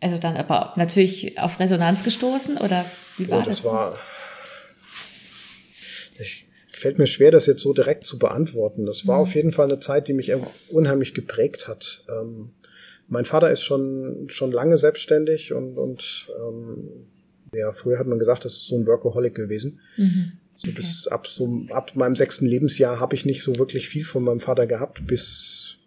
[0.00, 2.84] also dann aber natürlich auf Resonanz gestoßen oder
[3.16, 3.62] wie war ja, das?
[3.62, 3.94] Das war,
[6.20, 8.86] ich, fällt mir schwer, das jetzt so direkt zu beantworten.
[8.86, 9.22] Das war mhm.
[9.22, 10.32] auf jeden Fall eine Zeit, die mich
[10.68, 12.04] unheimlich geprägt hat.
[12.08, 12.50] Ähm,
[13.08, 17.08] mein Vater ist schon, schon lange selbstständig und, und ähm,
[17.52, 19.80] ja, früher hat man gesagt, das ist so ein Workaholic gewesen.
[19.96, 20.32] Mhm.
[20.54, 20.76] So okay.
[20.76, 24.40] bis ab so ab meinem sechsten Lebensjahr habe ich nicht so wirklich viel von meinem
[24.40, 25.78] Vater gehabt, bis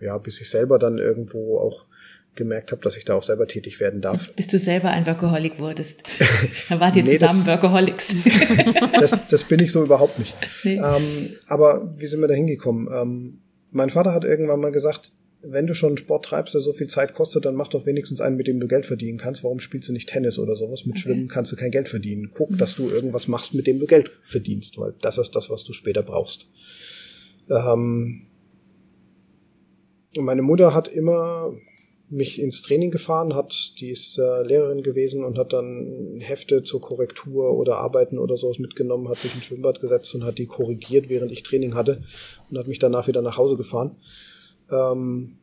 [0.00, 1.86] ja, bis ich selber dann irgendwo auch
[2.34, 4.32] gemerkt habe, dass ich da auch selber tätig werden darf.
[4.34, 6.02] Bis du selber ein Workaholic wurdest.
[6.68, 8.16] Dann wart ihr nee, zusammen das, Workaholics.
[9.00, 10.34] das, das bin ich so überhaupt nicht.
[10.64, 10.76] Nee.
[10.76, 12.88] Ähm, aber wie sind wir da hingekommen?
[12.92, 13.38] Ähm,
[13.70, 16.86] mein Vater hat irgendwann mal gesagt, wenn du schon einen Sport treibst, der so viel
[16.86, 19.42] Zeit kostet, dann mach doch wenigstens einen, mit dem du Geld verdienen kannst.
[19.44, 20.86] Warum spielst du nicht Tennis oder sowas?
[20.86, 21.02] Mit okay.
[21.02, 22.30] Schwimmen kannst du kein Geld verdienen.
[22.32, 22.58] Guck, mhm.
[22.58, 25.72] dass du irgendwas machst, mit dem du Geld verdienst, weil das ist das, was du
[25.72, 26.48] später brauchst.
[27.50, 28.26] Ähm,
[30.16, 31.52] meine Mutter hat immer
[32.12, 36.82] mich ins Training gefahren hat, die ist äh, Lehrerin gewesen und hat dann Hefte zur
[36.82, 41.08] Korrektur oder Arbeiten oder sowas mitgenommen, hat sich ins Schwimmbad gesetzt und hat die korrigiert,
[41.08, 42.02] während ich Training hatte
[42.50, 43.96] und hat mich danach wieder nach Hause gefahren.
[44.70, 45.38] Ähm,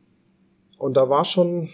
[0.78, 1.68] und da war schon,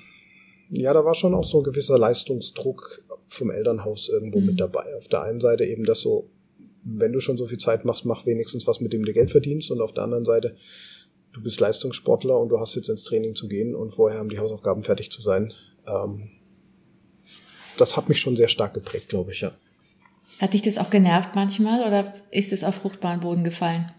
[0.70, 4.46] ja, da war schon auch so ein gewisser Leistungsdruck vom Elternhaus irgendwo mhm.
[4.46, 4.96] mit dabei.
[4.96, 6.30] Auf der einen Seite eben das so,
[6.84, 9.70] wenn du schon so viel Zeit machst, mach wenigstens was, mit dem du Geld verdienst
[9.70, 10.56] und auf der anderen Seite,
[11.36, 14.38] du bist Leistungssportler und du hast jetzt ins Training zu gehen und vorher haben die
[14.38, 15.52] Hausaufgaben fertig zu sein.
[15.86, 16.30] Ähm,
[17.76, 19.52] das hat mich schon sehr stark geprägt, glaube ich, ja.
[20.40, 23.92] Hat dich das auch genervt manchmal oder ist es auf fruchtbaren Boden gefallen?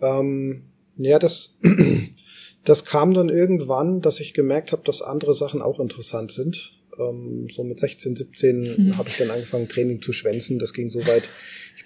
[0.00, 0.62] Ähm,
[0.96, 1.58] ja, das,
[2.64, 6.72] das kam dann irgendwann, dass ich gemerkt habe, dass andere Sachen auch interessant sind.
[6.98, 8.96] Ähm, so mit 16, 17 mhm.
[8.96, 10.58] habe ich dann angefangen, Training zu schwänzen.
[10.58, 11.24] Das ging so weit,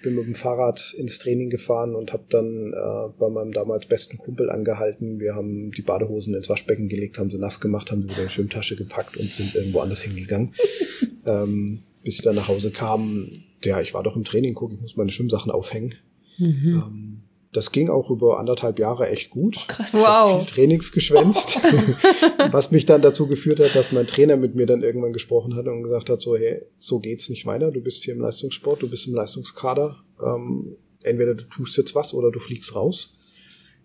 [0.05, 4.17] bin mit dem Fahrrad ins Training gefahren und habe dann äh, bei meinem damals besten
[4.17, 5.19] Kumpel angehalten.
[5.19, 8.27] Wir haben die Badehosen ins Waschbecken gelegt, haben sie nass gemacht, haben sie wieder in
[8.27, 10.53] die Schwimmtasche gepackt und sind irgendwo anders hingegangen.
[11.25, 13.29] ähm, bis ich dann nach Hause kam,
[13.63, 15.95] ja, ich war doch im Training, guck, ich muss meine Schwimmsachen aufhängen.
[16.37, 16.83] Mhm.
[16.87, 17.21] Ähm,
[17.55, 19.55] das ging auch über anderthalb Jahre echt gut.
[19.57, 19.93] Oh, krass.
[19.93, 20.39] Ich wow.
[20.39, 21.59] viel Trainings geschwänzt,
[22.51, 25.67] was mich dann dazu geführt hat, dass mein Trainer mit mir dann irgendwann gesprochen hat
[25.67, 27.71] und gesagt hat, so, hey, so geht's nicht weiter.
[27.71, 29.95] Du bist hier im Leistungssport, du bist im Leistungskader.
[30.25, 33.13] Ähm, entweder du tust jetzt was oder du fliegst raus.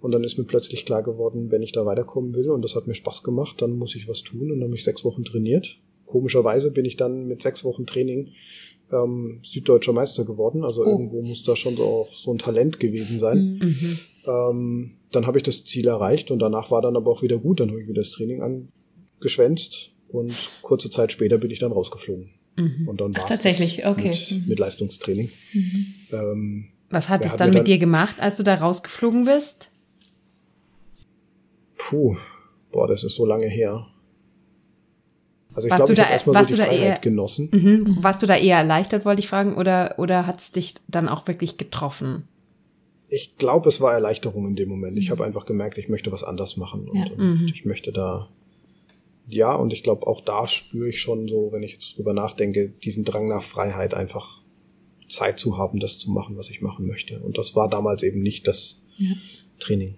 [0.00, 2.86] Und dann ist mir plötzlich klar geworden, wenn ich da weiterkommen will und das hat
[2.86, 5.78] mir Spaß gemacht, dann muss ich was tun und dann habe ich sechs Wochen trainiert.
[6.06, 8.30] Komischerweise bin ich dann mit sechs Wochen Training
[8.92, 10.64] ähm, süddeutscher Meister geworden.
[10.64, 10.88] Also oh.
[10.88, 13.58] irgendwo muss da schon so auch so ein Talent gewesen sein.
[13.62, 13.98] Mhm.
[14.26, 17.60] Ähm, dann habe ich das Ziel erreicht und danach war dann aber auch wieder gut.
[17.60, 22.30] Dann habe ich wieder das Training angeschwänzt und kurze Zeit später bin ich dann rausgeflogen.
[22.56, 22.88] Mhm.
[22.88, 24.08] Und dann war es tatsächlich okay.
[24.08, 24.48] mit, mhm.
[24.48, 25.30] mit Leistungstraining.
[25.52, 25.86] Mhm.
[26.12, 29.70] Ähm, Was hat es dann mit dann, dir gemacht, als du da rausgeflogen bist?
[31.76, 32.16] Puh,
[32.72, 33.86] boah, das ist so lange her.
[35.52, 37.48] Also ich glaube, ich habe erstmal so die Freiheit eher, genossen.
[37.52, 37.98] Mhm.
[38.02, 41.26] Warst du da eher erleichtert, wollte ich fragen, oder, oder hat es dich dann auch
[41.26, 42.28] wirklich getroffen?
[43.08, 44.96] Ich glaube, es war Erleichterung in dem Moment.
[44.96, 45.12] Ich mhm.
[45.12, 47.06] habe einfach gemerkt, ich möchte was anders machen und, ja.
[47.10, 47.52] und mhm.
[47.52, 48.28] ich möchte da
[49.30, 52.68] ja, und ich glaube, auch da spüre ich schon so, wenn ich jetzt drüber nachdenke,
[52.68, 54.42] diesen Drang nach Freiheit, einfach
[55.08, 57.20] Zeit zu haben, das zu machen, was ich machen möchte.
[57.20, 59.14] Und das war damals eben nicht das ja.
[59.58, 59.96] Training.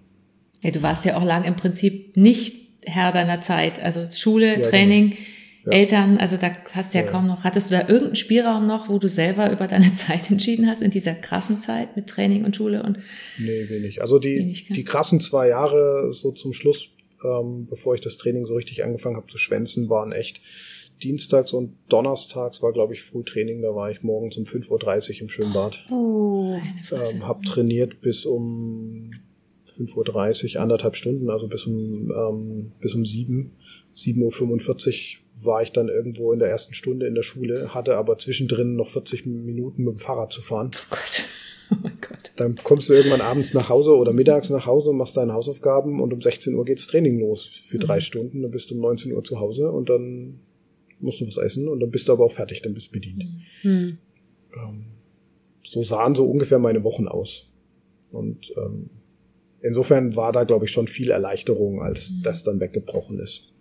[0.61, 3.81] Ja, du warst ja auch lang im Prinzip nicht Herr deiner Zeit.
[3.81, 4.69] Also Schule, ja, genau.
[4.69, 5.21] Training, genau.
[5.65, 5.71] Ja.
[5.71, 7.43] Eltern, also da hast du ja, ja, kaum noch.
[7.43, 10.91] Hattest du da irgendeinen Spielraum noch, wo du selber über deine Zeit entschieden hast, in
[10.91, 12.97] dieser krassen Zeit mit Training und Schule und?
[13.37, 14.01] Nee, wenig.
[14.01, 16.89] Also die, wenig die krassen zwei Jahre so zum Schluss,
[17.23, 20.41] ähm, bevor ich das Training so richtig angefangen habe zu schwänzen, waren echt
[21.01, 23.61] Dienstags und Donnerstags war, glaube ich, Frühtraining.
[23.61, 25.85] Da war ich morgens um 5.30 Uhr im Schwimmbad.
[25.89, 26.57] Oh,
[26.91, 29.11] ähm, hab trainiert bis um
[29.77, 33.51] 5.30 Uhr, anderthalb Stunden, also bis um, ähm, bis um 7,
[33.95, 38.17] 7.45 Uhr war ich dann irgendwo in der ersten Stunde in der Schule, hatte aber
[38.17, 40.71] zwischendrin noch 40 Minuten mit dem Fahrrad zu fahren.
[40.73, 41.23] Oh Gott.
[41.71, 42.31] Oh mein Gott.
[42.35, 46.13] Dann kommst du irgendwann abends nach Hause oder mittags nach Hause, machst deine Hausaufgaben und
[46.13, 48.01] um 16 Uhr geht's Training los für drei mhm.
[48.01, 48.41] Stunden.
[48.41, 50.39] Dann bist du um 19 Uhr zu Hause und dann
[50.99, 53.25] musst du was essen und dann bist du aber auch fertig, dann bist du bedient.
[53.63, 53.97] Mhm.
[54.55, 54.85] Ähm,
[55.63, 57.49] so sahen so ungefähr meine Wochen aus.
[58.11, 58.89] Und ähm,
[59.61, 62.23] insofern war da, glaube ich, schon viel Erleichterung, als mhm.
[62.23, 63.52] das dann weggebrochen ist.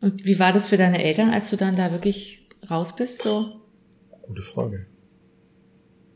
[0.00, 3.22] Und wie war das für deine Eltern, als du dann da wirklich raus bist?
[3.22, 3.60] So?
[4.22, 4.86] Gute Frage.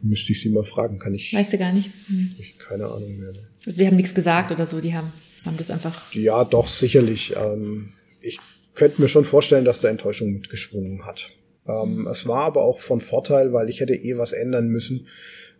[0.00, 1.32] Müsste ich sie mal fragen, kann ich.
[1.32, 1.90] Weißt du gar nicht?
[2.06, 2.34] Hm.
[2.38, 3.32] Ich keine Ahnung mehr.
[3.32, 3.48] Ne.
[3.64, 5.12] Also die haben nichts gesagt oder so, die haben,
[5.44, 6.12] haben das einfach.
[6.12, 7.34] Ja, doch, sicherlich.
[7.36, 8.38] Ähm, ich
[8.74, 11.30] könnte mir schon vorstellen, dass da Enttäuschung mitgeschwungen hat.
[11.66, 12.06] Ähm.
[12.10, 15.06] Es war aber auch von Vorteil, weil ich hätte eh was ändern müssen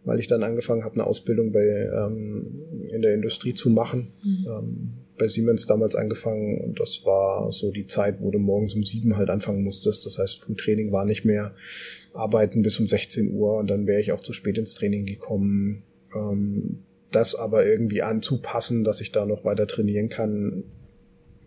[0.04, 4.12] weil ich dann angefangen habe, eine Ausbildung bei ähm, in der Industrie zu machen.
[4.22, 4.46] Mhm.
[4.46, 8.82] Ähm, bei Siemens damals angefangen und das war so die Zeit, wo du morgens um
[8.82, 10.04] sieben halt anfangen musstest.
[10.06, 11.54] Das heißt, Frühtraining war nicht mehr
[12.12, 15.82] arbeiten bis um 16 Uhr und dann wäre ich auch zu spät ins Training gekommen.
[16.14, 20.64] Ähm, das aber irgendwie anzupassen, dass ich da noch weiter trainieren kann,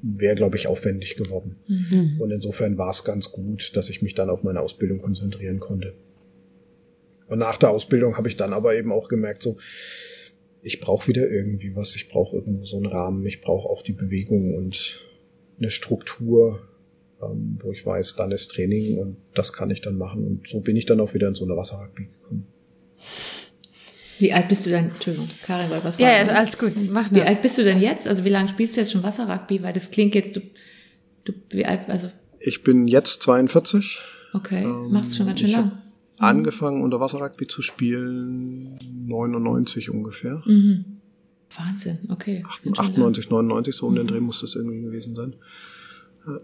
[0.01, 1.57] wäre, glaube ich, aufwendig geworden.
[1.67, 2.17] Mhm.
[2.19, 5.93] Und insofern war es ganz gut, dass ich mich dann auf meine Ausbildung konzentrieren konnte.
[7.27, 9.57] Und nach der Ausbildung habe ich dann aber eben auch gemerkt, so,
[10.67, 13.93] ich brauche wieder irgendwie was, ich brauche irgendwo so einen Rahmen, ich brauche auch die
[13.93, 15.01] Bewegung und
[15.57, 16.67] eine Struktur,
[17.23, 20.27] ähm, wo ich weiß, dann ist Training und das kann ich dann machen.
[20.27, 22.47] Und so bin ich dann auch wieder in so eine Wasserrugby gekommen.
[24.19, 24.89] Wie alt bist du denn?
[24.89, 26.27] Entschuldigung, Karin wollte was fragen.
[26.27, 27.21] Ja, ja, alles gut, mach nur.
[27.21, 28.07] Wie alt bist du denn jetzt?
[28.07, 29.63] Also wie lange spielst du jetzt schon Wasserrugby?
[29.63, 30.41] Weil das klingt jetzt, du,
[31.23, 32.09] du wie alt, also.
[32.39, 33.99] Ich bin jetzt 42.
[34.33, 35.81] Okay, ähm, machst du schon ganz schön lang.
[36.19, 36.25] Mhm.
[36.25, 40.41] angefangen, unter Wasser-Rugby zu spielen, 99 ungefähr.
[40.45, 40.99] Mhm.
[41.55, 42.43] Wahnsinn, okay.
[42.45, 43.97] 98, 99, so um mhm.
[43.97, 45.35] den Dreh muss das irgendwie gewesen sein.
[46.27, 46.39] Ja.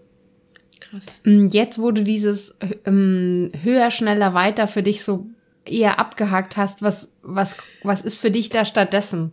[0.80, 1.20] Krass.
[1.24, 5.26] Mm, jetzt, wo du dieses ähm, höher, schneller, weiter für dich so
[5.64, 9.32] eher abgehakt hast, was, was, was ist für dich da stattdessen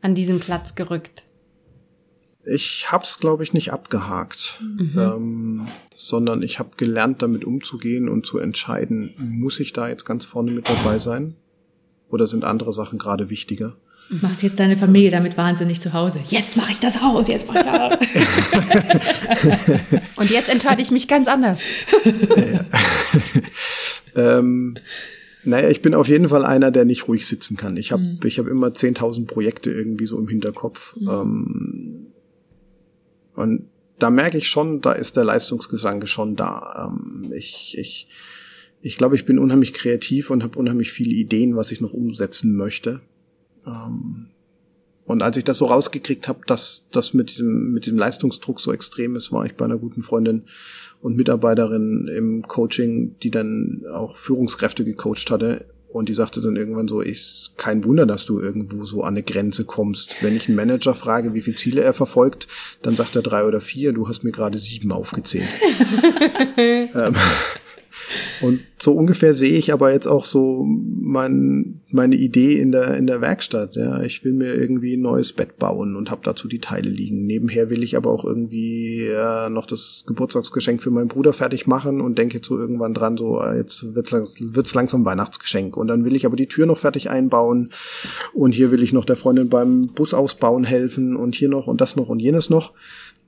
[0.00, 1.24] an diesen Platz gerückt?
[2.52, 4.92] Ich hab's, glaube ich, nicht abgehakt, mhm.
[4.96, 10.24] ähm, sondern ich habe gelernt, damit umzugehen und zu entscheiden, muss ich da jetzt ganz
[10.24, 11.34] vorne mit dabei sein
[12.08, 13.76] oder sind andere Sachen gerade wichtiger?
[14.10, 16.20] Und machst jetzt deine Familie damit wahnsinnig zu Hause.
[16.28, 17.98] Jetzt mache ich das Haus, jetzt mache ich das.
[20.16, 21.60] Und jetzt entscheide ich mich ganz anders.
[24.16, 24.78] ähm,
[25.44, 27.76] naja, ich bin auf jeden Fall einer, der nicht ruhig sitzen kann.
[27.76, 28.20] Ich habe mhm.
[28.24, 30.96] ich hab immer 10.000 Projekte irgendwie so im Hinterkopf.
[30.96, 31.08] Mhm.
[31.08, 31.77] Ähm,
[33.38, 33.68] und
[34.00, 36.90] da merke ich schon, da ist der Leistungsgedanke schon da.
[36.90, 38.08] Ähm, ich, ich,
[38.80, 42.56] ich glaube, ich bin unheimlich kreativ und habe unheimlich viele Ideen, was ich noch umsetzen
[42.56, 43.00] möchte.
[43.64, 44.26] Ähm,
[45.04, 48.72] und als ich das so rausgekriegt habe, dass das mit diesem, mit dem Leistungsdruck so
[48.72, 50.42] extrem ist, war ich bei einer guten Freundin
[51.00, 56.86] und Mitarbeiterin im Coaching, die dann auch Führungskräfte gecoacht hatte und die sagte dann irgendwann
[56.86, 60.22] so, ich, kein Wunder, dass du irgendwo so an eine Grenze kommst.
[60.22, 62.46] Wenn ich einen Manager frage, wie viele Ziele er verfolgt,
[62.82, 65.48] dann sagt er drei oder vier, du hast mir gerade sieben aufgezählt.
[66.58, 67.14] ähm,
[68.40, 73.06] und so ungefähr sehe ich aber jetzt auch so mein, meine Idee in der, in
[73.06, 73.74] der Werkstatt.
[73.74, 77.26] Ja, ich will mir irgendwie ein neues Bett bauen und habe dazu die Teile liegen.
[77.26, 82.00] Nebenher will ich aber auch irgendwie äh, noch das Geburtstagsgeschenk für meinen Bruder fertig machen
[82.00, 85.76] und denke so irgendwann dran, so äh, jetzt wird's, wird's langsam Weihnachtsgeschenk.
[85.76, 87.70] Und dann will ich aber die Tür noch fertig einbauen
[88.32, 91.80] und hier will ich noch der Freundin beim Bus ausbauen helfen und hier noch und
[91.80, 92.74] das noch und jenes noch.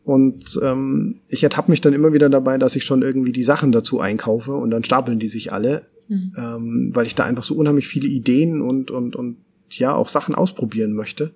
[0.05, 3.71] Und ähm, ich ertappe mich dann immer wieder dabei, dass ich schon irgendwie die Sachen
[3.71, 6.33] dazu einkaufe und dann stapeln die sich alle, mhm.
[6.37, 9.37] ähm, weil ich da einfach so unheimlich viele Ideen und, und, und
[9.71, 11.33] ja auch Sachen ausprobieren möchte.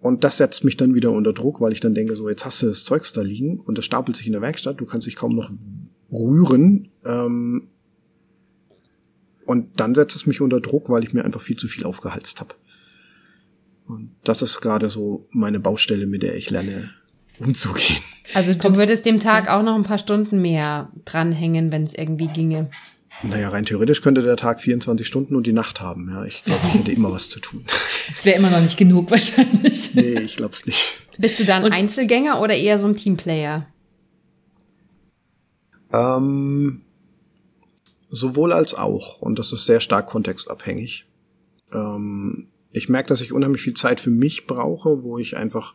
[0.00, 2.62] Und das setzt mich dann wieder unter Druck, weil ich dann denke, so jetzt hast
[2.62, 5.16] du das Zeugs da liegen und das stapelt sich in der Werkstatt, du kannst dich
[5.16, 5.50] kaum noch
[6.10, 6.88] rühren.
[7.04, 7.68] Ähm,
[9.44, 12.40] und dann setzt es mich unter Druck, weil ich mir einfach viel zu viel aufgehalst
[12.40, 12.54] habe.
[13.86, 16.90] Und das ist gerade so meine Baustelle, mit der ich lerne,
[17.40, 17.98] umzugehen.
[18.34, 21.94] Also du Kommst, würdest dem Tag auch noch ein paar Stunden mehr dranhängen, wenn es
[21.94, 22.70] irgendwie ginge.
[23.22, 26.08] Naja, rein theoretisch könnte der Tag 24 Stunden und die Nacht haben.
[26.08, 27.64] Ja, ich glaube, ich hätte immer was zu tun.
[28.12, 29.94] Es wäre immer noch nicht genug wahrscheinlich.
[29.94, 30.84] Nee, ich glaube es nicht.
[31.16, 33.66] Bist du dann und Einzelgänger oder eher so ein Teamplayer?
[35.92, 36.80] Ähm,
[38.08, 39.20] sowohl als auch.
[39.20, 41.06] Und das ist sehr stark kontextabhängig.
[41.72, 45.74] Ähm, ich merke, dass ich unheimlich viel Zeit für mich brauche, wo ich einfach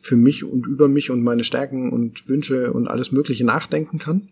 [0.00, 4.30] für mich und über mich und meine Stärken und Wünsche und alles Mögliche nachdenken kann.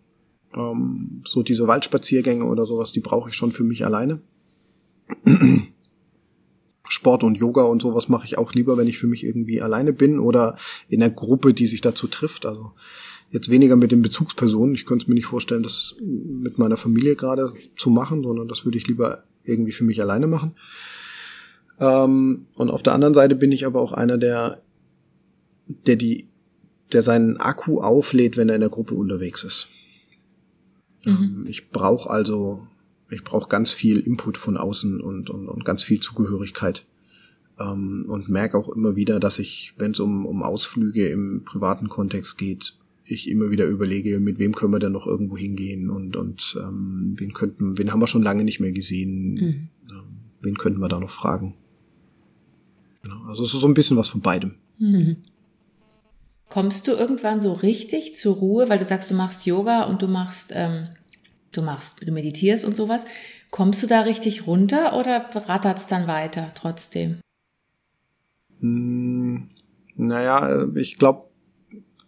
[0.55, 4.21] Ähm, so diese Waldspaziergänge oder sowas, die brauche ich schon für mich alleine.
[6.89, 9.91] Sport und Yoga und sowas mache ich auch lieber, wenn ich für mich irgendwie alleine
[9.91, 12.45] bin oder in einer Gruppe, die sich dazu trifft.
[12.45, 12.71] Also
[13.29, 14.75] jetzt weniger mit den Bezugspersonen.
[14.75, 18.65] Ich könnte es mir nicht vorstellen, das mit meiner Familie gerade zu machen, sondern das
[18.65, 20.55] würde ich lieber irgendwie für mich alleine machen.
[21.79, 24.61] Ähm, und auf der anderen Seite bin ich aber auch einer, der,
[25.67, 26.27] der die,
[26.93, 29.67] der seinen Akku auflädt, wenn er in der Gruppe unterwegs ist.
[31.05, 31.11] Mhm.
[31.11, 32.67] Ähm, ich brauche also,
[33.09, 36.85] ich brauche ganz viel Input von außen und, und, und ganz viel Zugehörigkeit.
[37.59, 41.89] Ähm, und merke auch immer wieder, dass ich, wenn es um, um Ausflüge im privaten
[41.89, 42.75] Kontext geht,
[43.09, 47.15] ich immer wieder überlege, mit wem können wir denn noch irgendwo hingehen und, und ähm,
[47.17, 49.69] wen könnten, wen haben wir schon lange nicht mehr gesehen, mhm.
[49.89, 51.55] ähm, wen könnten wir da noch fragen.
[53.01, 54.55] Genau, also es ist so ein bisschen was von beidem.
[54.77, 55.17] Mhm.
[56.49, 60.07] Kommst du irgendwann so richtig zur Ruhe, weil du sagst, du machst Yoga und du
[60.07, 60.87] machst, ähm,
[61.51, 63.05] du machst, du meditierst und sowas.
[63.51, 67.19] Kommst du da richtig runter oder rattert es dann weiter trotzdem?
[68.59, 69.49] Hm,
[69.95, 71.27] naja, ich glaube,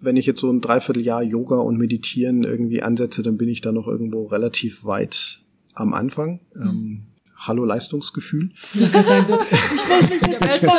[0.01, 3.71] wenn ich jetzt so ein Dreivierteljahr Yoga und Meditieren irgendwie ansetze, dann bin ich da
[3.71, 5.41] noch irgendwo relativ weit
[5.73, 6.39] am Anfang.
[6.53, 6.61] Mhm.
[6.61, 7.05] Ähm,
[7.41, 8.49] Hallo Leistungsgefühl.
[8.73, 10.69] Ich kann sagen so, ich weiß nicht, der Beste,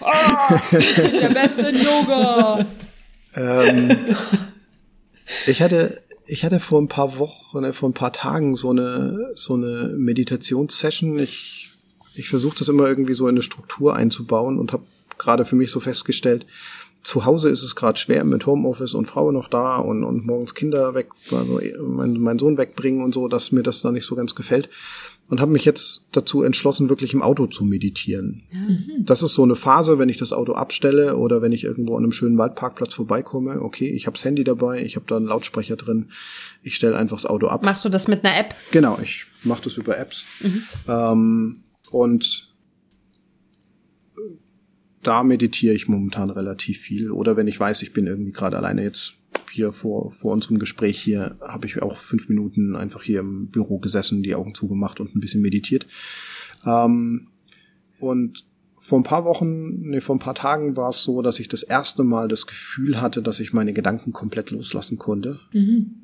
[0.00, 2.66] oh, ich bin der Beste in Yoga.
[3.36, 3.96] Ähm,
[5.46, 9.32] ich hatte, ich hatte vor ein paar Wochen, äh, vor ein paar Tagen so eine,
[9.34, 11.18] so eine Meditationssession.
[11.18, 11.70] Ich,
[12.14, 14.84] ich versuche das immer irgendwie so in eine Struktur einzubauen und habe
[15.18, 16.46] gerade für mich so festgestellt,
[17.04, 20.54] zu Hause ist es gerade schwer mit Homeoffice und Frau noch da und, und morgens
[20.54, 24.16] Kinder weg, also mein, mein Sohn wegbringen und so, dass mir das da nicht so
[24.16, 24.70] ganz gefällt.
[25.28, 28.42] Und habe mich jetzt dazu entschlossen, wirklich im Auto zu meditieren.
[28.50, 29.06] Mhm.
[29.06, 32.02] Das ist so eine Phase, wenn ich das Auto abstelle oder wenn ich irgendwo an
[32.02, 33.62] einem schönen Waldparkplatz vorbeikomme.
[33.62, 36.10] Okay, ich habe das Handy dabei, ich habe da einen Lautsprecher drin.
[36.62, 37.64] Ich stelle einfach das Auto ab.
[37.64, 38.54] Machst du das mit einer App?
[38.70, 40.26] Genau, ich mache das über Apps.
[40.40, 40.62] Mhm.
[40.88, 41.56] Ähm,
[41.90, 42.53] und
[45.06, 47.10] da meditiere ich momentan relativ viel.
[47.10, 49.14] Oder wenn ich weiß, ich bin irgendwie gerade alleine jetzt
[49.50, 53.78] hier vor, vor unserem Gespräch hier, habe ich auch fünf Minuten einfach hier im Büro
[53.78, 55.86] gesessen, die Augen zugemacht und ein bisschen meditiert.
[56.66, 57.28] Ähm,
[57.98, 58.44] und
[58.78, 61.62] vor ein paar Wochen, nee, vor ein paar Tagen war es so, dass ich das
[61.62, 65.40] erste Mal das Gefühl hatte, dass ich meine Gedanken komplett loslassen konnte.
[65.52, 65.94] Mhm.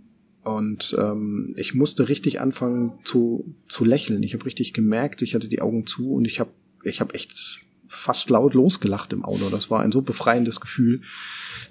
[0.45, 4.23] Und ähm, ich musste richtig anfangen zu, zu lächeln.
[4.23, 7.61] Ich habe richtig gemerkt, ich hatte die Augen zu und ich habe ich hab echt
[7.93, 9.51] fast laut losgelacht im Auto.
[9.51, 11.01] Das war ein so befreiendes Gefühl.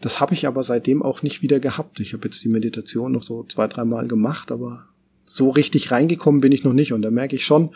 [0.02, 2.02] Das habe ich aber seitdem auch nicht wieder gehabt.
[2.02, 4.90] Ich habe jetzt die Meditation noch so zwei, dreimal gemacht, aber
[5.26, 6.92] so richtig reingekommen bin ich noch nicht.
[6.92, 7.74] Und da merke ich schon,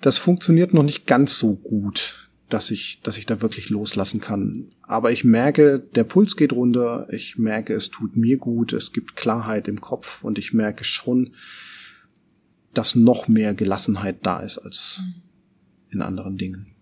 [0.00, 4.70] das funktioniert noch nicht ganz so gut, dass ich, dass ich da wirklich loslassen kann.
[4.82, 7.08] Aber ich merke, der Puls geht runter.
[7.10, 8.72] Ich merke, es tut mir gut.
[8.72, 11.34] Es gibt Klarheit im Kopf und ich merke schon,
[12.72, 15.02] dass noch mehr Gelassenheit da ist als
[15.90, 16.74] in anderen Dingen.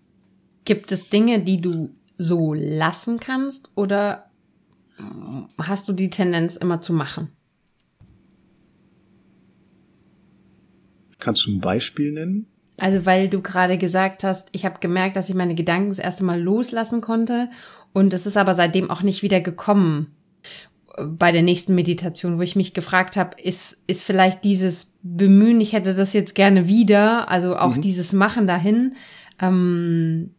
[0.69, 4.29] Gibt es Dinge, die du so lassen kannst oder
[5.57, 7.29] hast du die Tendenz immer zu machen?
[11.17, 12.45] Kannst du ein Beispiel nennen?
[12.77, 16.23] Also weil du gerade gesagt hast, ich habe gemerkt, dass ich meine Gedanken das erste
[16.23, 17.49] Mal loslassen konnte
[17.91, 20.15] und es ist aber seitdem auch nicht wieder gekommen
[21.03, 25.73] bei der nächsten Meditation, wo ich mich gefragt habe, ist, ist vielleicht dieses Bemühen, ich
[25.73, 27.81] hätte das jetzt gerne wieder, also auch mhm.
[27.81, 28.93] dieses Machen dahin,
[29.41, 30.35] ähm,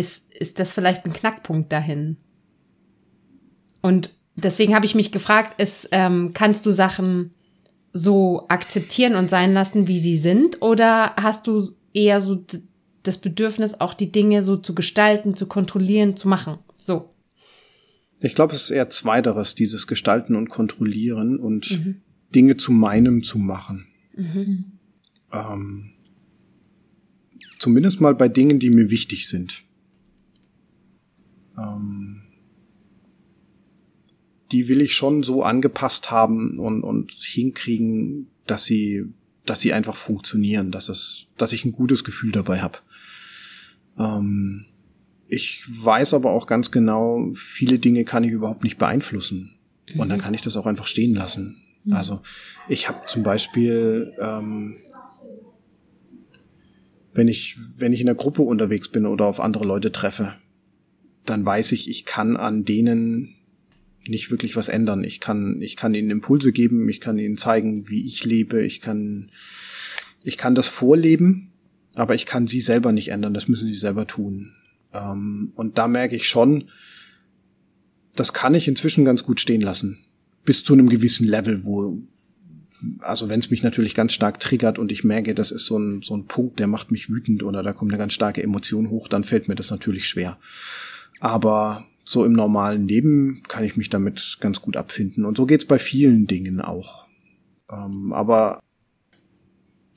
[0.00, 2.16] ist, ist das vielleicht ein Knackpunkt dahin?
[3.82, 7.34] Und deswegen habe ich mich gefragt, ist, ähm, kannst du Sachen
[7.92, 10.62] so akzeptieren und sein lassen, wie sie sind?
[10.62, 12.44] Oder hast du eher so
[13.02, 16.58] das Bedürfnis, auch die Dinge so zu gestalten, zu kontrollieren, zu machen?
[16.78, 17.10] So.
[18.20, 22.02] Ich glaube, es ist eher zweiteres, dieses Gestalten und Kontrollieren und mhm.
[22.34, 23.86] Dinge zu meinem zu machen.
[24.14, 24.72] Mhm.
[25.32, 25.92] Ähm,
[27.58, 29.64] zumindest mal bei Dingen, die mir wichtig sind
[31.60, 32.22] ähm,
[34.52, 39.04] die will ich schon so angepasst haben und, und hinkriegen, dass sie,
[39.46, 42.78] dass sie einfach funktionieren, dass es, dass ich ein gutes Gefühl dabei habe.
[43.98, 44.66] Ähm,
[45.28, 49.56] ich weiß aber auch ganz genau, viele Dinge kann ich überhaupt nicht beeinflussen.
[49.96, 50.22] Und dann mhm.
[50.22, 51.62] kann ich das auch einfach stehen lassen.
[51.84, 51.92] Mhm.
[51.92, 52.22] Also
[52.68, 54.76] ich habe zum Beispiel, ähm,
[57.12, 60.34] wenn ich, wenn ich in einer Gruppe unterwegs bin oder auf andere Leute treffe,
[61.30, 63.36] dann weiß ich, ich kann an denen
[64.08, 65.04] nicht wirklich was ändern.
[65.04, 68.80] Ich kann, ich kann ihnen Impulse geben, ich kann ihnen zeigen, wie ich lebe, ich
[68.80, 69.30] kann,
[70.24, 71.52] ich kann das vorleben,
[71.94, 73.34] aber ich kann sie selber nicht ändern.
[73.34, 74.52] Das müssen sie selber tun.
[74.92, 76.64] Ähm, und da merke ich schon,
[78.16, 79.98] das kann ich inzwischen ganz gut stehen lassen.
[80.44, 82.02] Bis zu einem gewissen Level, wo,
[83.00, 86.02] also wenn es mich natürlich ganz stark triggert und ich merke, das ist so ein,
[86.02, 89.08] so ein Punkt, der macht mich wütend oder da kommt eine ganz starke Emotion hoch,
[89.08, 90.38] dann fällt mir das natürlich schwer.
[91.20, 95.24] Aber so im normalen Leben kann ich mich damit ganz gut abfinden.
[95.24, 97.06] Und so geht's bei vielen Dingen auch.
[97.70, 98.60] Ähm, aber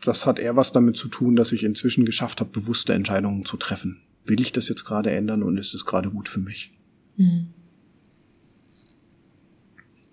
[0.01, 3.57] das hat eher was damit zu tun, dass ich inzwischen geschafft habe, bewusste Entscheidungen zu
[3.57, 4.01] treffen.
[4.25, 6.77] Will ich das jetzt gerade ändern und ist es gerade gut für mich?
[7.15, 7.47] Hm.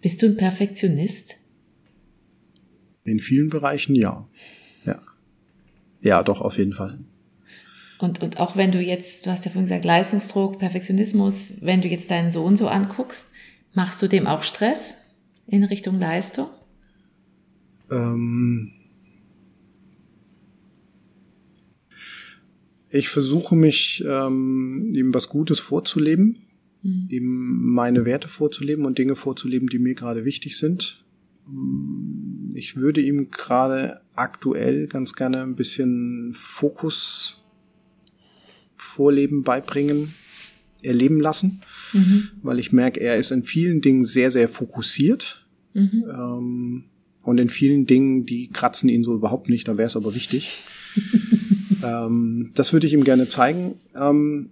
[0.00, 1.36] Bist du ein Perfektionist?
[3.04, 4.28] In vielen Bereichen ja.
[4.84, 5.00] Ja.
[6.00, 6.98] Ja, doch, auf jeden Fall.
[8.00, 11.88] Und, und auch wenn du jetzt, du hast ja vorhin gesagt, Leistungsdruck, Perfektionismus, wenn du
[11.88, 13.34] jetzt deinen Sohn so anguckst,
[13.74, 14.96] machst du dem auch Stress
[15.46, 16.48] in Richtung Leistung?
[17.90, 18.72] Ähm
[22.90, 26.38] ich versuche mich ähm, ihm was Gutes vorzuleben,
[26.82, 27.06] mhm.
[27.10, 31.04] ihm meine Werte vorzuleben und Dinge vorzuleben, die mir gerade wichtig sind.
[32.54, 37.39] Ich würde ihm gerade aktuell ganz gerne ein bisschen Fokus
[38.80, 40.14] Vorleben beibringen,
[40.82, 41.62] erleben lassen,
[41.92, 42.30] mhm.
[42.42, 45.46] weil ich merke, er ist in vielen Dingen sehr, sehr fokussiert.
[45.74, 46.04] Mhm.
[46.08, 46.84] Ähm,
[47.22, 50.62] und in vielen Dingen, die kratzen ihn so überhaupt nicht, da wäre es aber wichtig.
[51.84, 53.74] ähm, das würde ich ihm gerne zeigen.
[53.94, 54.50] Ähm,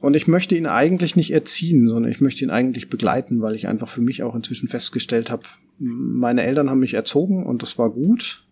[0.00, 3.66] und ich möchte ihn eigentlich nicht erziehen, sondern ich möchte ihn eigentlich begleiten, weil ich
[3.66, 5.44] einfach für mich auch inzwischen festgestellt habe,
[5.78, 8.44] meine Eltern haben mich erzogen und das war gut,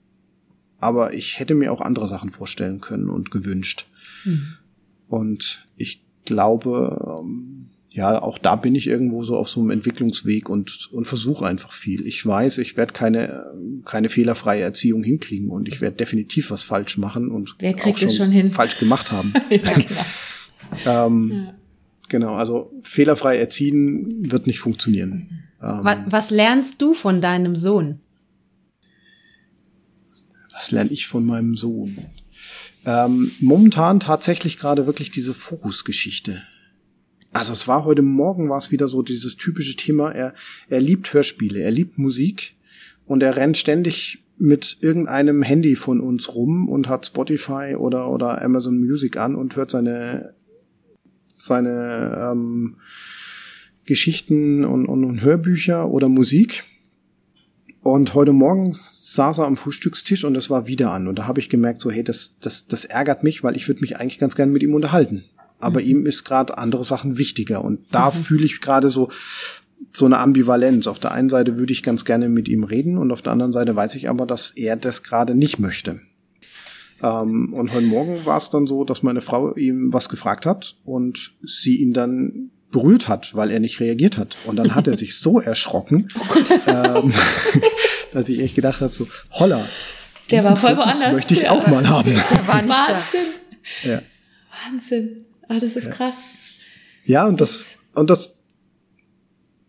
[0.79, 3.87] aber ich hätte mir auch andere Sachen vorstellen können und gewünscht.
[4.25, 4.57] Mhm.
[5.09, 10.49] Und ich glaube, ähm, ja, auch da bin ich irgendwo so auf so einem Entwicklungsweg
[10.49, 12.05] und, und versuche einfach viel.
[12.07, 13.53] Ich weiß, ich werde keine,
[13.85, 18.01] keine fehlerfreie Erziehung hinkriegen und ich werde definitiv was falsch machen und Wer kriegt auch
[18.01, 18.51] schon, schon hin?
[18.51, 19.33] falsch gemacht haben.
[19.51, 19.87] ja, genau.
[21.07, 21.55] ähm, ja.
[22.09, 25.45] Genau, also fehlerfrei erziehen wird nicht funktionieren.
[25.59, 28.01] Was, ähm, was lernst du von deinem Sohn?
[30.53, 31.97] Was lerne ich von meinem Sohn?
[32.87, 36.43] Ähm, momentan tatsächlich gerade wirklich diese Fokusgeschichte.
[37.33, 40.13] Also es war heute Morgen war es wieder so dieses typische Thema.
[40.13, 40.35] Er,
[40.69, 42.57] er liebt Hörspiele, er liebt Musik
[43.07, 48.43] und er rennt ständig mit irgendeinem Handy von uns rum und hat Spotify oder oder
[48.43, 50.35] Amazon Music an und hört seine
[51.27, 52.77] seine ähm,
[53.85, 56.65] Geschichten und, und, und Hörbücher oder Musik.
[57.85, 61.07] Und heute Morgen saß er am Frühstückstisch und es war wieder an.
[61.07, 63.83] Und da habe ich gemerkt, so, hey, das, das, das ärgert mich, weil ich würde
[63.83, 65.25] mich eigentlich ganz gerne mit ihm unterhalten.
[65.61, 65.87] Aber mhm.
[65.87, 67.63] ihm ist gerade andere Sachen wichtiger.
[67.63, 68.15] Und da mhm.
[68.15, 69.11] fühle ich gerade so,
[69.93, 70.87] so eine Ambivalenz.
[70.87, 73.53] Auf der einen Seite würde ich ganz gerne mit ihm reden und auf der anderen
[73.53, 76.01] Seite weiß ich aber, dass er das gerade nicht möchte.
[77.03, 80.77] Ähm, und heute Morgen war es dann so, dass meine Frau ihm was gefragt hat
[80.87, 84.37] und sie ihn dann berührt hat, weil er nicht reagiert hat.
[84.45, 87.13] Und dann hat er sich so erschrocken, oh ähm,
[88.13, 89.65] dass ich echt gedacht habe, so, holla,
[90.31, 91.13] der war voll Fokus woanders.
[91.13, 92.11] möchte ich auch mal haben.
[92.15, 93.21] Wahnsinn.
[93.85, 94.03] Ja.
[94.65, 95.25] Wahnsinn.
[95.49, 95.91] Ah, das ist ja.
[95.91, 96.17] krass.
[97.05, 98.39] Ja, und das, und das,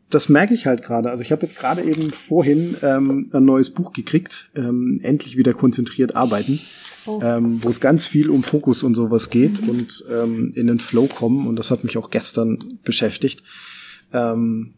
[0.09, 1.11] das merke ich halt gerade.
[1.11, 5.53] Also ich habe jetzt gerade eben vorhin ähm, ein neues Buch gekriegt, ähm, endlich wieder
[5.53, 6.59] konzentriert arbeiten,
[7.07, 7.19] oh.
[7.23, 9.69] ähm, wo es ganz viel um Fokus und sowas geht mhm.
[9.69, 11.47] und ähm, in den Flow kommen.
[11.47, 13.43] Und das hat mich auch gestern beschäftigt.
[14.13, 14.73] Ähm,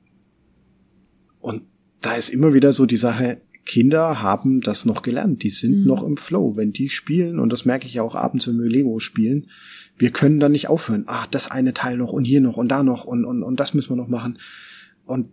[1.39, 1.63] und
[2.01, 5.85] da ist immer wieder so die Sache, Kinder haben das noch gelernt, die sind mhm.
[5.85, 6.55] noch im Flow.
[6.55, 9.47] Wenn die spielen, und das merke ich ja auch abends, wenn wir Lego spielen,
[9.97, 11.03] wir können dann nicht aufhören.
[11.07, 13.73] Ah, das eine Teil noch und hier noch und da noch und, und, und das
[13.73, 14.39] müssen wir noch machen.
[15.05, 15.29] Und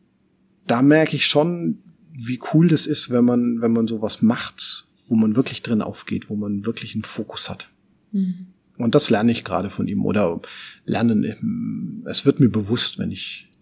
[0.66, 1.78] da merke ich schon,
[2.12, 6.30] wie cool das ist, wenn man, wenn man sowas macht, wo man wirklich drin aufgeht,
[6.30, 7.70] wo man wirklich einen Fokus hat.
[8.12, 8.48] Mhm.
[8.76, 10.04] Und das lerne ich gerade von ihm.
[10.04, 10.40] Oder
[10.84, 13.52] lernen, es wird mir bewusst, wenn ich,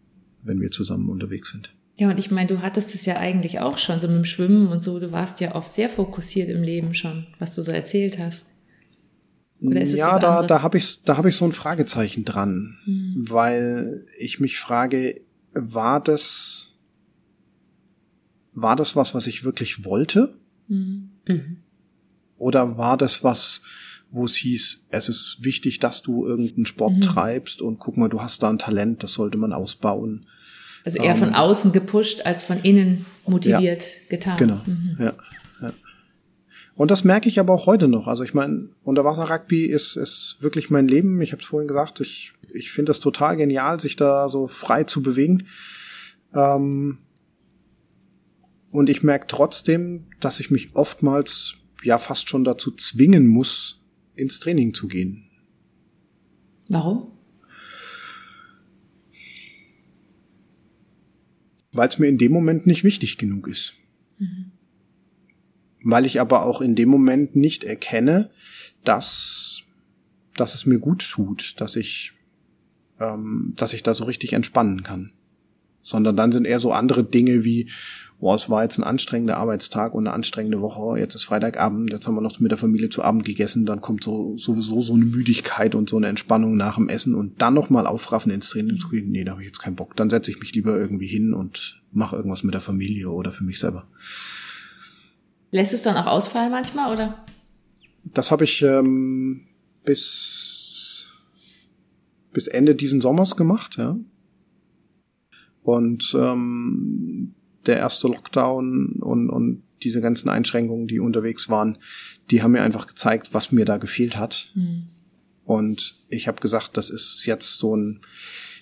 [0.43, 1.74] wenn wir zusammen unterwegs sind.
[1.97, 4.68] Ja, und ich meine, du hattest es ja eigentlich auch schon, so mit dem Schwimmen
[4.68, 4.99] und so.
[4.99, 8.47] Du warst ja oft sehr fokussiert im Leben schon, was du so erzählt hast.
[9.61, 10.49] Oder ist es ja, da, anderes?
[10.49, 13.24] da habe ich, da hab ich so ein Fragezeichen dran, hm.
[13.28, 15.20] weil ich mich frage,
[15.55, 16.76] war das,
[18.55, 20.34] war das was, was ich wirklich wollte?
[20.68, 21.12] Hm.
[21.27, 21.59] Mhm.
[22.39, 23.62] Oder war das was,
[24.11, 27.01] wo es hieß, es ist wichtig, dass du irgendeinen Sport mhm.
[27.01, 30.27] treibst und guck mal, du hast da ein Talent, das sollte man ausbauen.
[30.85, 34.37] Also eher ähm, von außen gepusht als von innen motiviert ja, getan.
[34.37, 34.97] Genau, mhm.
[34.99, 35.14] ja,
[35.61, 35.73] ja.
[36.75, 38.09] Und das merke ich aber auch heute noch.
[38.09, 41.20] Also ich meine, Unterwasser-Rugby ist, ist wirklich mein Leben.
[41.20, 44.85] Ich habe es vorhin gesagt, ich, ich finde das total genial, sich da so frei
[44.85, 45.47] zu bewegen.
[46.35, 46.99] Ähm,
[48.73, 53.83] und ich merke trotzdem, dass ich mich oftmals ja fast schon dazu zwingen muss,
[54.16, 55.29] ins Training zu gehen.
[56.68, 57.12] Warum?
[61.73, 63.75] Weil es mir in dem Moment nicht wichtig genug ist.
[64.18, 64.53] Mhm.
[65.85, 68.31] Weil ich aber auch in dem Moment nicht erkenne,
[68.85, 69.62] dass,
[70.37, 72.12] dass es mir gut tut, dass ich,
[73.01, 75.12] ähm, dass ich da so richtig entspannen kann.
[75.83, 77.68] Sondern dann sind eher so andere Dinge wie,
[78.23, 82.07] boah, es war jetzt ein anstrengender Arbeitstag und eine anstrengende Woche, jetzt ist Freitagabend, jetzt
[82.07, 85.05] haben wir noch mit der Familie zu Abend gegessen, dann kommt so sowieso so eine
[85.05, 88.91] Müdigkeit und so eine Entspannung nach dem Essen und dann nochmal aufraffen ins Training zu
[88.91, 89.97] gehen, nee, da habe ich jetzt keinen Bock.
[89.97, 93.43] Dann setze ich mich lieber irgendwie hin und mache irgendwas mit der Familie oder für
[93.43, 93.89] mich selber.
[95.51, 97.27] Lässt du es dann auch ausfallen manchmal, oder?
[98.05, 99.49] Das habe ich ähm,
[99.85, 101.12] bis
[102.33, 103.97] bis Ende diesen Sommers gemacht, ja.
[105.64, 107.35] Und ähm,
[107.67, 111.79] der erste Lockdown und, und diese ganzen Einschränkungen, die unterwegs waren,
[112.31, 114.53] die haben mir einfach gezeigt, was mir da gefehlt hat.
[114.55, 114.89] Mhm.
[115.45, 118.01] Und ich habe gesagt, das ist jetzt so ein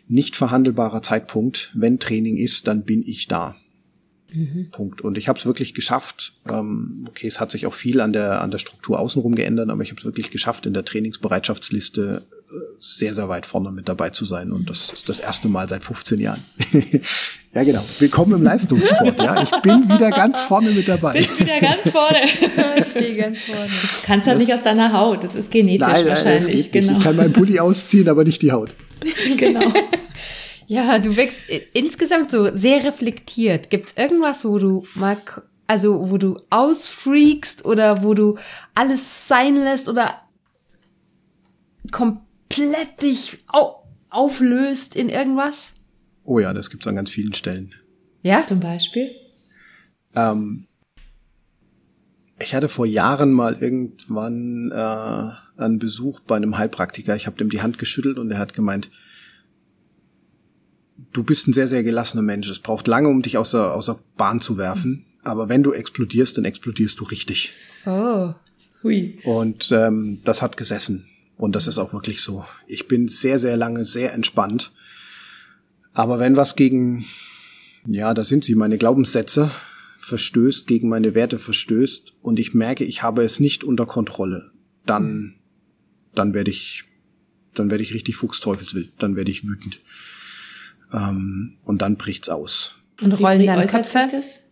[0.09, 1.71] nicht verhandelbarer Zeitpunkt.
[1.75, 3.57] Wenn Training ist, dann bin ich da.
[4.33, 4.71] Mhm.
[4.71, 5.01] Punkt.
[5.01, 6.35] Und ich habe es wirklich geschafft.
[6.49, 9.83] Ähm, okay, es hat sich auch viel an der an der Struktur außenrum geändert, aber
[9.83, 12.27] ich habe es wirklich geschafft, in der Trainingsbereitschaftsliste
[12.79, 14.53] sehr sehr weit vorne mit dabei zu sein.
[14.53, 16.43] Und das ist das erste Mal seit 15 Jahren.
[17.55, 17.85] ja, genau.
[17.99, 19.19] Willkommen im Leistungssport.
[19.19, 21.15] ja, ich bin wieder ganz vorne mit dabei.
[21.15, 22.19] Bist wieder ganz vorne.
[22.77, 23.67] ich stehe ganz vorne.
[23.67, 25.25] Du kannst halt nicht aus deiner Haut.
[25.25, 26.73] Das ist genetisch nein, nein, wahrscheinlich.
[26.73, 26.99] genau.
[26.99, 28.75] Ich kann meinen Pulli ausziehen, aber nicht die Haut.
[29.37, 29.73] genau.
[30.67, 31.39] Ja, du wirkst
[31.73, 33.71] insgesamt so sehr reflektiert.
[33.71, 35.17] Gibt's irgendwas, wo du mal,
[35.67, 38.37] also wo du ausfreakst oder wo du
[38.75, 40.21] alles sein lässt oder
[41.91, 42.30] komplett
[43.01, 43.81] dich au
[44.11, 45.73] auflöst in irgendwas?
[46.25, 47.75] Oh ja, das gibt's an ganz vielen Stellen.
[48.23, 48.45] Ja?
[48.47, 49.11] Zum Beispiel?
[50.15, 50.67] Ähm,
[52.43, 57.15] ich hatte vor Jahren mal irgendwann äh, einen Besuch bei einem Heilpraktiker.
[57.17, 58.91] Ich habe dem die Hand geschüttelt und er hat gemeint,
[61.13, 62.49] du bist ein sehr, sehr gelassener Mensch.
[62.49, 65.07] Es braucht lange, um dich aus der, aus der Bahn zu werfen.
[65.23, 67.55] Aber wenn du explodierst, dann explodierst du richtig.
[67.87, 68.33] Oh.
[68.83, 69.19] Hui.
[69.25, 71.07] Und ähm, das hat gesessen.
[71.41, 72.45] Und das ist auch wirklich so.
[72.67, 74.73] Ich bin sehr, sehr lange sehr entspannt.
[75.95, 77.07] Aber wenn was gegen,
[77.87, 79.51] ja, da sind sie, meine Glaubenssätze
[80.01, 84.51] verstößt, gegen meine Werte verstößt und ich merke, ich habe es nicht unter Kontrolle,
[84.85, 85.37] dann,
[86.15, 86.85] dann werde ich,
[87.55, 89.81] dann werde ich richtig fuchsteufelswild, dann werde ich wütend.
[90.93, 92.75] Ähm, und dann bricht's aus.
[93.01, 94.09] Und rollen dann Köpfe?
[94.13, 94.43] Das?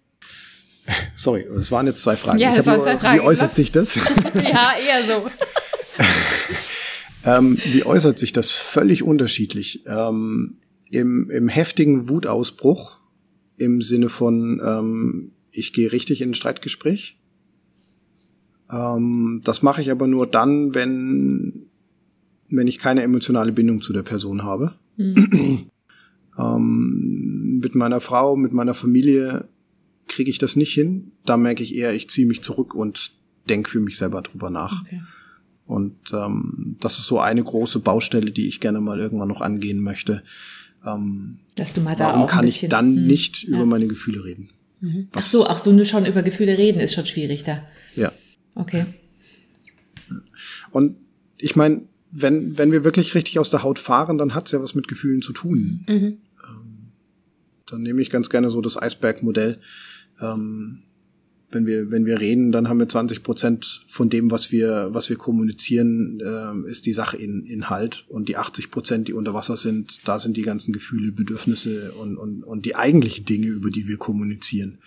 [1.16, 2.38] Sorry, es waren jetzt zwei Fragen.
[2.38, 3.18] Ja, es waren zwei Fragen.
[3.18, 3.94] Wie äußert sich das?
[4.34, 5.30] ja, eher so.
[7.28, 8.52] ähm, wie äußert sich das?
[8.52, 9.82] Völlig unterschiedlich.
[9.86, 10.56] Ähm,
[10.90, 12.98] im, Im heftigen Wutausbruch,
[13.58, 17.20] im Sinne von, ähm, ich gehe richtig in ein Streitgespräch.
[18.70, 21.66] Ähm, das mache ich aber nur dann, wenn,
[22.48, 24.74] wenn ich keine emotionale Bindung zu der Person habe.
[24.96, 25.66] Mhm.
[26.38, 29.48] Ähm, mit meiner Frau, mit meiner Familie
[30.06, 31.12] kriege ich das nicht hin.
[31.24, 33.12] Da merke ich eher, ich ziehe mich zurück und
[33.48, 34.82] denke für mich selber drüber nach.
[34.82, 35.00] Okay.
[35.68, 39.80] Und ähm, das ist so eine große Baustelle, die ich gerne mal irgendwann noch angehen
[39.80, 40.24] möchte.
[40.84, 43.50] Ähm, Dass du mal da warum auch kann ich dann hm, nicht ja.
[43.50, 44.50] über meine Gefühle reden?
[44.80, 45.08] Mhm.
[45.14, 47.62] Ach so, ach so, nur schon über Gefühle reden ist schon schwierig da.
[47.94, 48.12] Ja.
[48.54, 48.86] Okay.
[50.72, 50.96] Und
[51.36, 54.74] ich meine, wenn, wenn wir wirklich richtig aus der Haut fahren, dann hat's ja was
[54.74, 55.84] mit Gefühlen zu tun.
[55.86, 56.18] Mhm
[57.70, 59.58] dann nehme ich ganz gerne so das Eisbergmodell.
[60.20, 60.82] Ähm,
[61.50, 65.08] wenn wir, wenn wir reden, dann haben wir 20 Prozent von dem, was wir, was
[65.08, 69.56] wir kommunizieren, äh, ist die Sache in Inhalt und die 80 Prozent, die unter Wasser
[69.56, 73.88] sind, da sind die ganzen Gefühle, Bedürfnisse und, und, und die eigentlichen Dinge, über die
[73.88, 74.78] wir kommunizieren.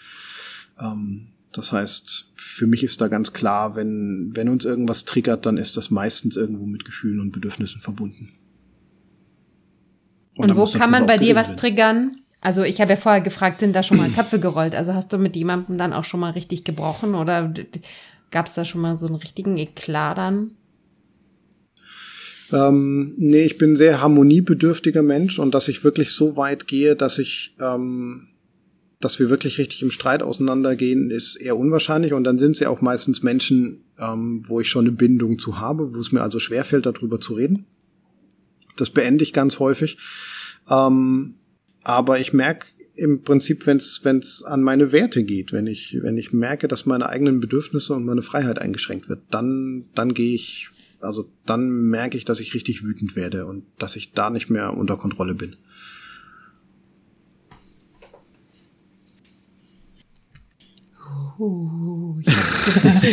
[0.80, 5.58] Ähm, das heißt, für mich ist da ganz klar, wenn, wenn uns irgendwas triggert, dann
[5.58, 8.30] ist das meistens irgendwo mit Gefühlen und Bedürfnissen verbunden.
[10.38, 12.21] Und, und wo kann man bei dir was triggern?
[12.42, 14.76] Also ich habe ja vorher gefragt, sind da schon mal Köpfe gerollt?
[14.76, 17.54] Also hast du mit jemandem dann auch schon mal richtig gebrochen oder
[18.32, 20.52] gab es da schon mal so einen richtigen Eklat dann?
[22.52, 27.20] Ähm, nee, ich bin sehr harmoniebedürftiger Mensch und dass ich wirklich so weit gehe, dass
[27.20, 28.28] ich ähm,
[29.02, 32.14] dass wir wirklich richtig im Streit auseinandergehen, ist eher unwahrscheinlich.
[32.14, 35.60] Und dann sind es ja auch meistens Menschen, ähm, wo ich schon eine Bindung zu
[35.60, 37.66] habe, wo es mir also schwerfällt, darüber zu reden.
[38.78, 39.98] Das beende ich ganz häufig.
[40.70, 41.36] Ähm,
[41.84, 46.34] aber ich merke im Prinzip, wenn es an meine Werte geht, wenn ich wenn ich
[46.34, 50.70] merke, dass meine eigenen Bedürfnisse und meine Freiheit eingeschränkt wird, dann dann gehe ich
[51.00, 54.78] also dann merke ich, dass ich richtig wütend werde und dass ich da nicht mehr
[54.78, 55.56] unter Kontrolle bin.
[61.40, 62.20] Uh,
[62.84, 63.04] das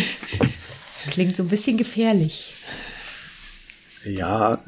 [1.10, 2.54] klingt so ein bisschen gefährlich.
[4.10, 4.62] Ja,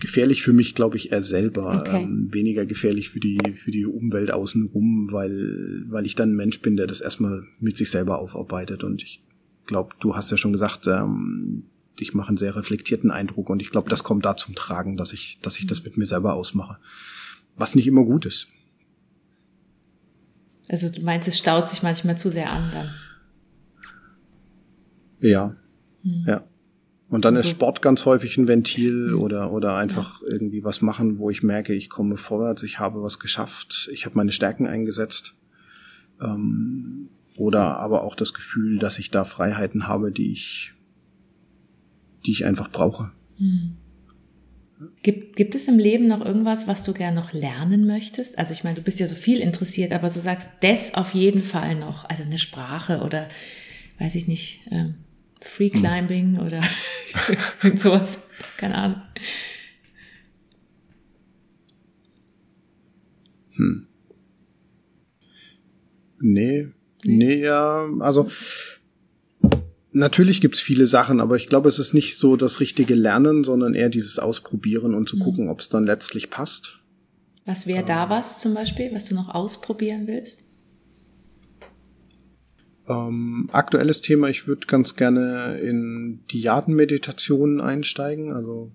[0.00, 1.80] gefährlich für mich, glaube ich, eher selber.
[1.80, 2.02] Okay.
[2.02, 6.60] Ähm, weniger gefährlich für die, für die Umwelt außenrum, weil, weil ich dann ein Mensch
[6.60, 8.84] bin, der das erstmal mit sich selber aufarbeitet.
[8.84, 9.22] Und ich
[9.66, 11.64] glaube, du hast ja schon gesagt, ähm,
[11.98, 15.12] ich mache einen sehr reflektierten Eindruck und ich glaube, das kommt da zum Tragen, dass
[15.12, 16.78] ich, dass ich das mit mir selber ausmache.
[17.56, 18.48] Was nicht immer gut ist.
[20.68, 22.90] Also du meinst, es staut sich manchmal zu sehr an dann.
[25.20, 25.56] Ja.
[26.02, 26.24] Hm.
[26.26, 26.44] Ja.
[27.08, 31.30] Und dann ist Sport ganz häufig ein Ventil oder, oder einfach irgendwie was machen, wo
[31.30, 35.34] ich merke, ich komme vorwärts, ich habe was geschafft, ich habe meine Stärken eingesetzt.
[36.20, 40.72] Ähm, oder aber auch das Gefühl, dass ich da Freiheiten habe, die ich,
[42.24, 43.12] die ich einfach brauche.
[43.38, 43.76] Hm.
[45.02, 48.38] Gibt, gibt es im Leben noch irgendwas, was du gern noch lernen möchtest?
[48.38, 51.42] Also ich meine, du bist ja so viel interessiert, aber so sagst, das auf jeden
[51.42, 52.04] Fall noch.
[52.08, 53.28] Also eine Sprache oder,
[53.98, 54.96] weiß ich nicht, ähm,
[55.46, 55.80] Free hm.
[55.80, 56.46] Climbing hm.
[56.46, 56.62] oder
[57.76, 58.30] sowas.
[58.56, 59.02] Keine Ahnung.
[63.56, 63.86] Hm.
[66.20, 66.68] Nee,
[67.04, 68.28] nee, ja, also
[69.92, 73.74] natürlich gibt's viele Sachen, aber ich glaube, es ist nicht so das richtige Lernen, sondern
[73.74, 75.20] eher dieses Ausprobieren und zu mhm.
[75.20, 76.80] gucken, ob es dann letztlich passt.
[77.44, 80.45] Was wäre ähm, da was zum Beispiel, was du noch ausprobieren willst?
[82.88, 88.32] Ähm, aktuelles Thema, ich würde ganz gerne in Diadenmeditationen einsteigen.
[88.32, 88.70] Also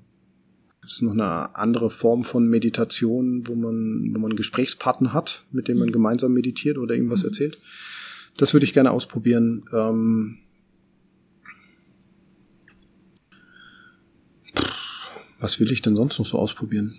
[0.83, 5.67] es ist noch eine andere Form von Meditation, wo man, wo man Gesprächspartner hat, mit
[5.67, 5.93] dem man mhm.
[5.93, 7.27] gemeinsam meditiert oder ihm was mhm.
[7.27, 7.59] erzählt.
[8.37, 9.63] Das würde ich gerne ausprobieren.
[9.73, 10.37] Ähm,
[15.41, 16.93] Was will ich denn sonst noch so ausprobieren?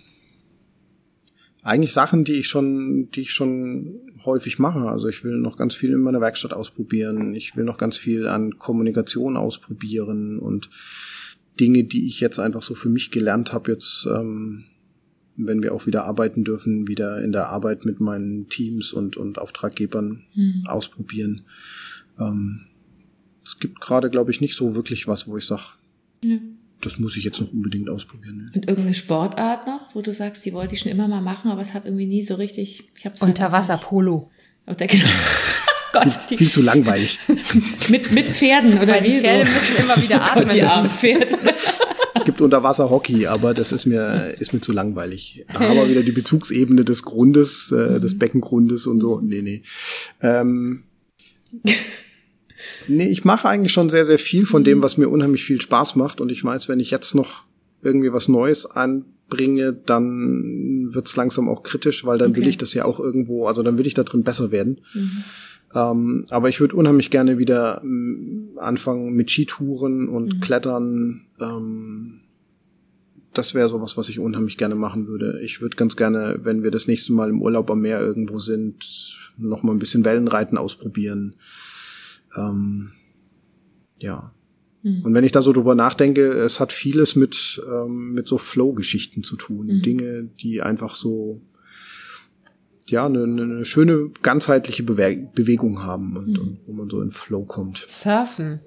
[1.63, 4.81] Eigentlich Sachen, die ich schon, die ich schon häufig mache.
[4.81, 7.33] Also ich will noch ganz viel in meiner Werkstatt ausprobieren.
[7.35, 10.69] Ich will noch ganz viel an Kommunikation ausprobieren und
[11.59, 14.65] Dinge, die ich jetzt einfach so für mich gelernt habe, jetzt, ähm,
[15.37, 19.39] wenn wir auch wieder arbeiten dürfen, wieder in der Arbeit mit meinen Teams und, und
[19.39, 20.65] Auftraggebern mhm.
[20.67, 21.43] ausprobieren.
[22.19, 22.65] Ähm,
[23.45, 25.63] es gibt gerade, glaube ich, nicht so wirklich was, wo ich sage,
[26.23, 26.52] mhm
[26.85, 28.37] das muss ich jetzt noch unbedingt ausprobieren.
[28.37, 28.51] Ne?
[28.55, 31.61] Und irgendeine Sportart noch, wo du sagst, die wollte ich schon immer mal machen, aber
[31.61, 32.89] es hat irgendwie nie so richtig.
[32.97, 34.29] Ich hab's Unterwasserpolo.
[35.93, 37.19] Gott, viel, viel, zu langweilig.
[37.89, 39.13] mit, mit Pferden oder Weil wie?
[39.13, 39.51] Die Pferde so?
[39.51, 40.49] müssen immer wieder oh atmen.
[40.49, 41.37] die armen Pferde.
[42.15, 45.45] es gibt Unterwasserhockey, aber das ist mir, ist mir zu langweilig.
[45.53, 49.19] Aber wieder die Bezugsebene des Grundes, äh, des Beckengrundes und so.
[49.21, 49.61] Nee, nee.
[50.21, 50.83] Ähm,
[52.87, 54.83] Nee, ich mache eigentlich schon sehr, sehr viel von dem, mhm.
[54.83, 56.21] was mir unheimlich viel Spaß macht.
[56.21, 57.43] Und ich weiß, wenn ich jetzt noch
[57.81, 62.41] irgendwie was Neues anbringe, dann wird's langsam auch kritisch, weil dann okay.
[62.41, 64.81] will ich das ja auch irgendwo, also dann will ich da drin besser werden.
[64.93, 65.23] Mhm.
[65.75, 70.39] Ähm, aber ich würde unheimlich gerne wieder ähm, anfangen mit Skitouren und mhm.
[70.39, 71.25] Klettern.
[71.41, 72.19] Ähm,
[73.33, 75.39] das wäre sowas, was ich unheimlich gerne machen würde.
[75.43, 79.17] Ich würde ganz gerne, wenn wir das nächste Mal im Urlaub am Meer irgendwo sind,
[79.37, 81.35] noch mal ein bisschen Wellenreiten ausprobieren.
[82.37, 82.91] Ähm,
[83.97, 84.33] ja.
[84.83, 85.03] Mhm.
[85.03, 89.23] Und wenn ich da so drüber nachdenke, es hat vieles mit, ähm, mit so Flow-Geschichten
[89.23, 89.67] zu tun.
[89.67, 89.81] Mhm.
[89.81, 91.41] Dinge, die einfach so,
[92.87, 96.39] ja, eine, eine schöne ganzheitliche Bewe Bewegung haben und, mhm.
[96.39, 97.85] und, wo man so in Flow kommt.
[97.87, 98.59] Surfen.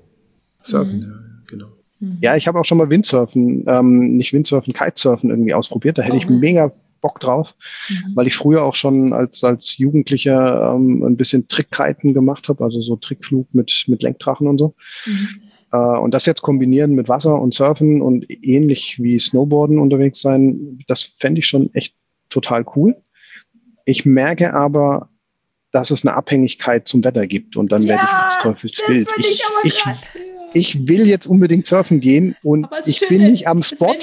[0.62, 1.02] Surfen, mhm.
[1.02, 1.72] ja, genau.
[2.00, 2.18] Mhm.
[2.20, 5.98] Ja, ich habe auch schon mal Windsurfen, ähm, nicht Windsurfen, Kitesurfen irgendwie ausprobiert.
[5.98, 6.18] Da hätte oh.
[6.18, 6.72] ich mega
[7.06, 7.54] Bock drauf,
[7.88, 8.16] mhm.
[8.16, 12.80] weil ich früher auch schon als, als Jugendlicher ähm, ein bisschen Trickkiten gemacht habe, also
[12.80, 14.74] so Trickflug mit, mit Lenkdrachen und so.
[15.06, 15.28] Mhm.
[15.72, 20.80] Äh, und das jetzt kombinieren mit Wasser und Surfen und ähnlich wie Snowboarden unterwegs sein,
[20.88, 21.94] das fände ich schon echt
[22.28, 22.96] total cool.
[23.84, 25.10] Ich merke aber,
[25.70, 29.08] dass es eine Abhängigkeit zum Wetter gibt und dann ja, werde ich ins Teufelsbild.
[29.18, 33.94] Ich, ich, ich will jetzt unbedingt surfen gehen und ich bin nicht am Spot.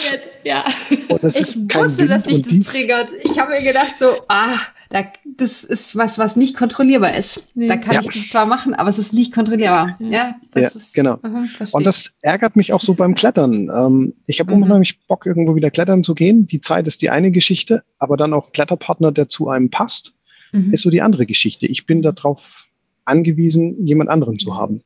[0.44, 0.66] Ja.
[0.90, 3.10] ich wusste, dass dich das triggert.
[3.24, 4.56] Ich habe mir gedacht so, ah,
[4.90, 5.04] da,
[5.38, 7.44] das ist was, was nicht kontrollierbar ist.
[7.56, 7.68] Nee.
[7.68, 8.02] Da kann ja.
[8.02, 9.98] ich das zwar machen, aber es ist nicht kontrollierbar.
[10.00, 11.18] Ja, das ja, ist, genau.
[11.24, 13.72] Aha, und das ärgert mich auch so beim Klettern.
[13.74, 14.64] Ähm, ich habe mhm.
[14.64, 16.46] unheimlich Bock, irgendwo wieder klettern zu gehen.
[16.48, 20.14] Die Zeit ist die eine Geschichte, aber dann auch Kletterpartner, der zu einem passt
[20.54, 20.72] mhm.
[20.72, 21.66] ist so die andere Geschichte.
[21.66, 22.68] Ich bin darauf
[23.06, 24.82] angewiesen, jemand anderen zu haben.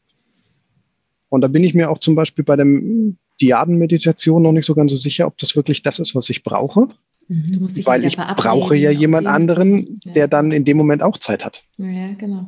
[1.30, 4.92] Und da bin ich mir auch zum Beispiel bei dem Diadenmeditation noch nicht so ganz
[4.92, 6.88] so sicher, ob das wirklich das ist, was ich brauche.
[7.28, 7.68] Mhm.
[7.84, 10.14] Weil ich brauche ja jemand anderen, ja.
[10.14, 11.64] der dann in dem Moment auch Zeit hat.
[11.78, 12.48] Ja, genau.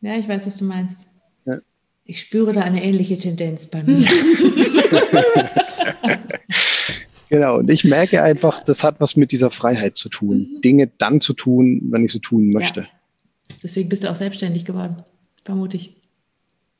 [0.00, 1.08] Ja, ich weiß, was du meinst.
[1.46, 1.58] Ja.
[2.04, 4.04] Ich spüre da eine ähnliche Tendenz bei mir.
[7.28, 10.56] genau, und ich merke einfach, das hat was mit dieser Freiheit zu tun.
[10.56, 10.60] Mhm.
[10.60, 12.80] Dinge dann zu tun, wenn ich sie tun möchte.
[12.80, 12.86] Ja.
[13.62, 15.04] Deswegen bist du auch selbstständig geworden,
[15.44, 15.96] vermute ich.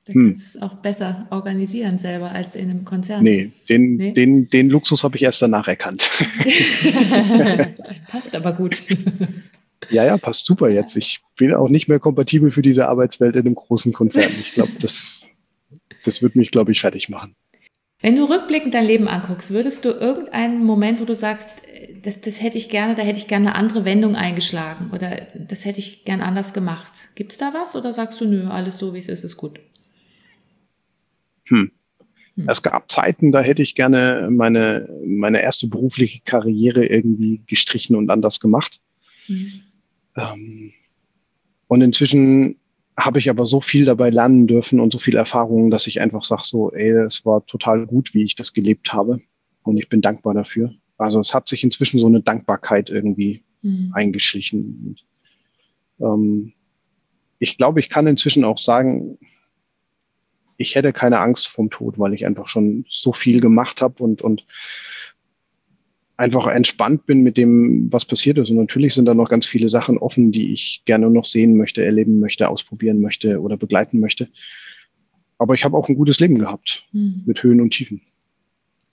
[0.06, 0.26] Da hm.
[0.26, 3.24] kannst du es auch besser organisieren selber als in einem Konzern.
[3.24, 4.12] Nee, den, nee?
[4.12, 6.08] den, den Luxus habe ich erst danach erkannt.
[8.08, 8.82] passt aber gut.
[9.90, 10.96] Ja, ja, passt super jetzt.
[10.96, 14.30] Ich bin auch nicht mehr kompatibel für diese Arbeitswelt in einem großen Konzern.
[14.40, 15.26] Ich glaube, das,
[16.04, 17.34] das wird mich, glaube ich, fertig machen.
[18.00, 21.48] Wenn du rückblickend dein Leben anguckst, würdest du irgendeinen Moment, wo du sagst,
[22.02, 25.64] das, das hätte ich gerne, da hätte ich gerne eine andere Wendung eingeschlagen oder das
[25.64, 26.92] hätte ich gern anders gemacht.
[27.16, 29.58] Gibt es da was oder sagst du, nö, alles so wie es ist, ist gut?
[31.46, 31.70] Hm.
[32.34, 32.48] hm.
[32.48, 38.10] Es gab Zeiten, da hätte ich gerne meine, meine erste berufliche Karriere irgendwie gestrichen und
[38.10, 38.80] anders gemacht.
[39.26, 39.60] Hm.
[40.16, 40.72] Ähm,
[41.68, 42.56] und inzwischen
[42.98, 46.24] habe ich aber so viel dabei lernen dürfen und so viel Erfahrung, dass ich einfach
[46.24, 49.20] sage so, ey, es war total gut, wie ich das gelebt habe.
[49.62, 50.74] Und ich bin dankbar dafür.
[50.96, 53.90] Also es hat sich inzwischen so eine Dankbarkeit irgendwie mhm.
[53.92, 54.96] eingeschlichen.
[55.98, 56.52] Und, ähm,
[57.38, 59.18] ich glaube, ich kann inzwischen auch sagen,
[60.56, 64.22] ich hätte keine Angst vom Tod, weil ich einfach schon so viel gemacht habe und,
[64.22, 64.46] und
[66.16, 68.50] einfach entspannt bin mit dem, was passiert ist.
[68.50, 71.84] Und natürlich sind da noch ganz viele Sachen offen, die ich gerne noch sehen möchte,
[71.84, 74.28] erleben möchte, ausprobieren möchte oder begleiten möchte.
[75.38, 77.22] Aber ich habe auch ein gutes Leben gehabt mhm.
[77.26, 78.00] mit Höhen und Tiefen.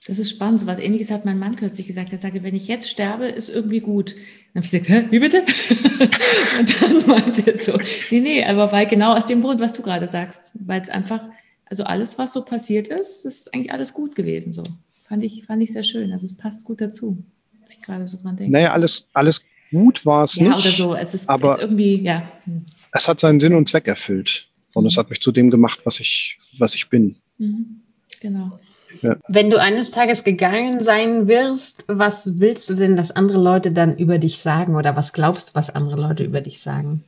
[0.06, 0.60] Das ist spannend.
[0.60, 2.12] So was ähnliches hat mein Mann kürzlich gesagt.
[2.12, 4.16] Er sagte, wenn ich jetzt sterbe, ist irgendwie gut.
[4.54, 5.44] Dann habe ich gesagt, Hä, wie bitte?
[6.60, 7.78] und dann meinte er so,
[8.12, 11.30] nee, nee, aber weil genau aus dem Grund, was du gerade sagst, weil es einfach,
[11.66, 14.64] also alles, was so passiert ist, ist eigentlich alles gut gewesen so.
[15.04, 16.12] Fand ich, fand ich sehr schön.
[16.12, 17.24] Also es passt gut dazu,
[17.62, 18.52] was ich gerade so dran denke.
[18.52, 20.52] Naja, alles, alles gut war es ja, nicht.
[20.52, 20.96] Ja, oder so.
[20.96, 22.30] Es ist, aber ist irgendwie, ja.
[22.46, 22.66] Hm.
[22.92, 24.48] Es hat seinen Sinn und Zweck erfüllt.
[24.74, 24.88] Und mhm.
[24.88, 27.18] es hat mich zu dem gemacht, was ich, was ich bin.
[27.38, 27.82] Mhm.
[28.22, 28.60] Genau.
[29.02, 29.18] Ja.
[29.28, 33.98] Wenn du eines Tages gegangen sein wirst, was willst du denn, dass andere Leute dann
[33.98, 37.04] über dich sagen oder was glaubst du, was andere Leute über dich sagen?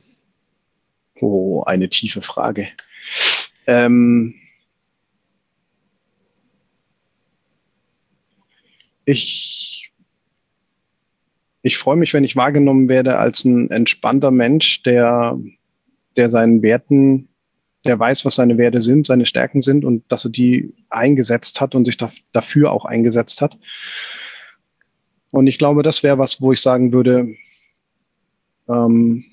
[1.20, 2.68] Oh, eine tiefe Frage.
[3.66, 4.34] Ähm
[9.06, 9.90] ich,
[11.62, 15.38] ich freue mich, wenn ich wahrgenommen werde als ein entspannter Mensch, der,
[16.16, 17.28] der seinen Werten
[17.86, 21.74] der weiß, was seine Werte sind, seine Stärken sind und dass er die eingesetzt hat
[21.74, 23.56] und sich da, dafür auch eingesetzt hat.
[25.30, 27.34] Und ich glaube, das wäre was, wo ich sagen würde,
[28.68, 29.24] ähm,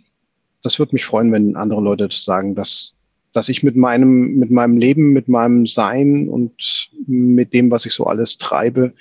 [0.62, 2.94] das würde mich freuen, wenn andere Leute das sagen, dass,
[3.34, 7.94] dass ich mit meinem, mit meinem Leben, mit meinem Sein und mit dem, was ich
[7.94, 8.94] so alles treibe,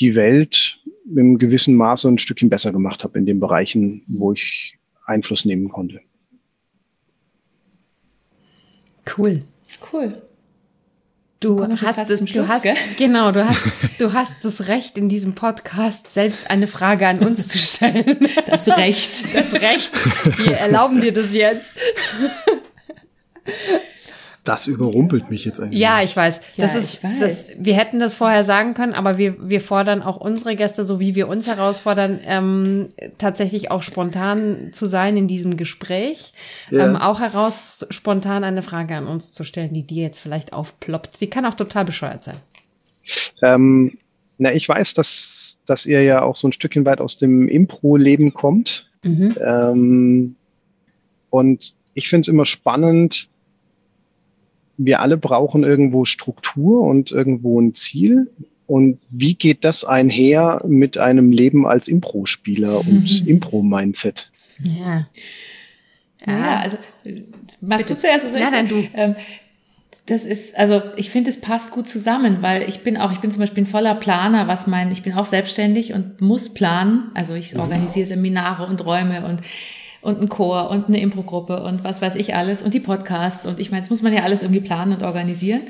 [0.00, 0.80] die Welt
[1.14, 5.68] im gewissen Maße ein Stückchen besser gemacht habe in den Bereichen, wo ich Einfluss nehmen
[5.68, 6.00] konnte.
[9.16, 9.42] Cool.
[9.92, 10.22] Cool.
[11.40, 13.60] Du hast es, du hast, genau, du hast,
[13.98, 18.18] du hast das Recht in diesem Podcast selbst eine Frage an uns zu stellen.
[18.46, 19.34] Das Recht.
[19.34, 19.92] Das Recht.
[20.44, 21.72] Wir erlauben dir das jetzt.
[24.48, 25.78] Das überrumpelt mich jetzt eigentlich.
[25.78, 26.40] Ja, ich weiß.
[26.56, 27.20] Das ja, ist, weiß.
[27.20, 31.00] Das, wir hätten das vorher sagen können, aber wir, wir fordern auch unsere Gäste, so
[31.00, 32.88] wie wir uns herausfordern, ähm,
[33.18, 36.32] tatsächlich auch spontan zu sein in diesem Gespräch.
[36.70, 36.86] Ja.
[36.86, 41.20] Ähm, auch heraus spontan eine Frage an uns zu stellen, die dir jetzt vielleicht aufploppt.
[41.20, 42.36] Die kann auch total bescheuert sein.
[43.42, 43.98] Ähm,
[44.38, 48.32] na, ich weiß, dass, dass ihr ja auch so ein Stückchen weit aus dem Impro-Leben
[48.32, 48.88] kommt.
[49.02, 49.34] Mhm.
[49.46, 50.36] Ähm,
[51.28, 53.28] und ich finde es immer spannend,
[54.78, 58.30] wir alle brauchen irgendwo Struktur und irgendwo ein Ziel.
[58.66, 63.28] Und wie geht das einher mit einem Leben als Impro-Spieler und mhm.
[63.28, 64.30] Impro-Mindset?
[64.62, 65.08] Ja.
[66.26, 66.38] ja.
[66.38, 66.78] Ja, also
[67.60, 67.94] magst Bitte.
[67.94, 68.26] du zuerst?
[68.26, 68.84] Also ja, dann du.
[68.94, 69.14] Ähm,
[70.06, 73.30] das ist, also ich finde, es passt gut zusammen, weil ich bin auch, ich bin
[73.30, 77.10] zum Beispiel ein voller Planer, was mein, ich bin auch selbstständig und muss planen.
[77.14, 79.42] Also ich organisiere Seminare und Räume und
[80.00, 83.58] und ein Chor und eine Improgruppe und was weiß ich alles und die Podcasts und
[83.60, 85.62] ich meine, das muss man ja alles irgendwie planen und organisieren.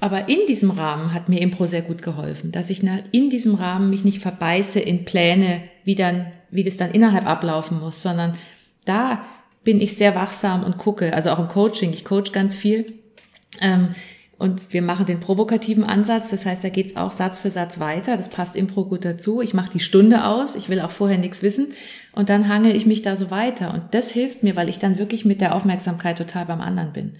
[0.00, 3.90] Aber in diesem Rahmen hat mir Impro sehr gut geholfen, dass ich in diesem Rahmen
[3.90, 8.32] mich nicht verbeiße in Pläne, wie dann, wie das dann innerhalb ablaufen muss, sondern
[8.86, 9.24] da
[9.62, 12.94] bin ich sehr wachsam und gucke, also auch im Coaching, ich coach ganz viel.
[13.60, 13.94] Ähm,
[14.38, 18.16] Und wir machen den provokativen Ansatz, das heißt, da geht's auch Satz für Satz weiter.
[18.16, 19.42] Das passt Impro gut dazu.
[19.42, 21.74] Ich mache die Stunde aus, ich will auch vorher nichts wissen
[22.12, 23.72] und dann hangel ich mich da so weiter.
[23.72, 27.16] Und das hilft mir, weil ich dann wirklich mit der Aufmerksamkeit total beim anderen bin.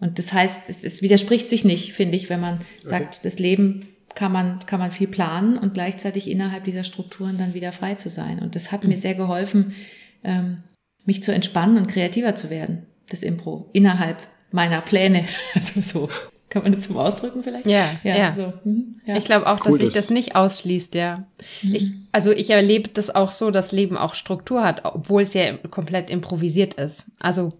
[0.00, 3.20] Und das heißt, es, es widerspricht sich nicht, finde ich, wenn man sagt, okay.
[3.22, 7.72] das Leben kann man, kann man viel planen und gleichzeitig innerhalb dieser Strukturen dann wieder
[7.72, 8.38] frei zu sein.
[8.38, 8.90] Und das hat mhm.
[8.90, 9.74] mir sehr geholfen,
[10.22, 10.62] ähm,
[11.04, 14.18] mich zu entspannen und kreativer zu werden, das Impro, innerhalb
[14.50, 15.26] meiner Pläne.
[15.54, 16.08] Also so.
[16.50, 17.66] Kann man das zum Ausdrücken vielleicht?
[17.66, 18.16] Ja, ja.
[18.16, 18.32] ja.
[18.32, 19.16] So, mhm, ja.
[19.16, 21.24] Ich glaube auch, cool, dass sich das nicht ausschließt, ja.
[21.62, 21.74] Mhm.
[21.74, 25.56] Ich, also ich erlebe das auch so, dass Leben auch Struktur hat, obwohl es ja
[25.70, 27.10] komplett improvisiert ist.
[27.18, 27.54] Also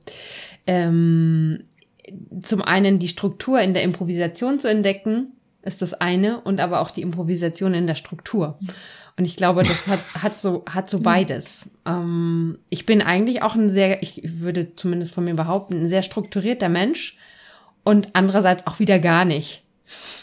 [0.67, 1.65] ähm,
[2.43, 5.33] zum einen die Struktur in der Improvisation zu entdecken,
[5.63, 8.59] ist das eine, und aber auch die Improvisation in der Struktur.
[9.17, 11.71] Und ich glaube, das hat, hat so, hat so beides.
[11.87, 16.03] Ähm, ich bin eigentlich auch ein sehr, ich würde zumindest von mir behaupten, ein sehr
[16.03, 17.17] strukturierter Mensch
[17.85, 19.63] und andererseits auch wieder gar nicht.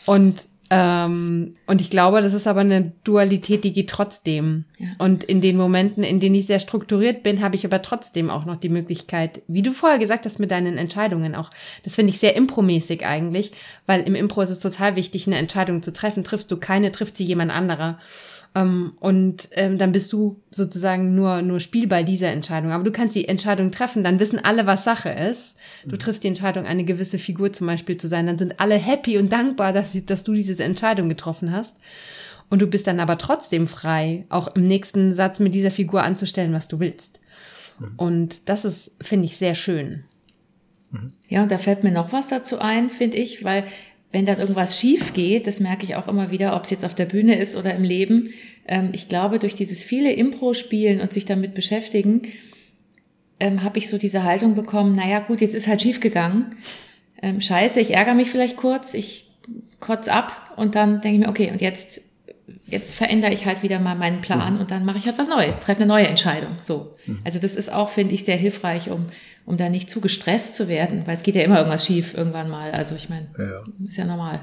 [0.06, 0.44] Und
[0.74, 4.64] ähm, und ich glaube, das ist aber eine Dualität, die geht trotzdem.
[4.78, 4.88] Ja.
[5.00, 8.46] Und in den Momenten, in denen ich sehr strukturiert bin, habe ich aber trotzdem auch
[8.46, 11.50] noch die Möglichkeit, wie du vorher gesagt hast, mit deinen Entscheidungen auch.
[11.84, 13.52] Das finde ich sehr impromäßig eigentlich,
[13.86, 16.24] weil im Impro ist es total wichtig, eine Entscheidung zu treffen.
[16.24, 18.00] Triffst du keine, trifft sie jemand anderer.
[18.54, 22.72] Ähm, und ähm, dann bist du sozusagen nur, nur Spielball dieser Entscheidung.
[22.72, 25.58] Aber du kannst die Entscheidung treffen, dann wissen alle, was Sache ist.
[25.86, 26.00] Du mhm.
[26.00, 28.28] triffst die Entscheidung, eine gewisse Figur zum Beispiel zu sein.
[28.28, 31.78] Dann sind alle happy und dankbar, dass, sie, dass du diese Entscheidung getroffen hast.
[32.50, 36.52] Und du bist dann aber trotzdem frei, auch im nächsten Satz mit dieser Figur anzustellen,
[36.52, 37.22] was du willst.
[37.80, 37.94] Mhm.
[37.96, 40.04] Und das ist, finde ich, sehr schön.
[40.92, 41.14] Mhm.
[41.30, 43.64] Ja, und da fällt mir noch was dazu ein, finde ich, weil
[44.12, 46.96] wenn dann irgendwas schief geht, das merke ich auch immer wieder, ob es jetzt auf
[46.96, 48.30] der Bühne ist oder im Leben,
[48.68, 52.24] ähm, ich glaube, durch dieses viele Impro-Spielen und sich damit beschäftigen,
[53.40, 56.56] ähm, habe ich so diese Haltung bekommen, naja gut, jetzt ist halt schief gegangen.
[57.22, 59.30] Ähm, scheiße, ich ärgere mich vielleicht kurz, ich
[59.80, 62.02] kotz ab und dann denke ich mir, okay, und jetzt
[62.68, 64.60] jetzt verändere ich halt wieder mal meinen Plan mhm.
[64.62, 66.58] und dann mache ich halt was Neues, treffe eine neue Entscheidung.
[66.62, 66.96] So.
[67.06, 67.20] Mhm.
[67.24, 69.08] Also das ist auch, finde ich, sehr hilfreich, um,
[69.46, 72.50] um da nicht zu gestresst zu werden, weil es geht ja immer irgendwas schief irgendwann
[72.50, 72.72] mal.
[72.72, 73.64] Also ich meine, ja.
[73.88, 74.42] ist ja normal.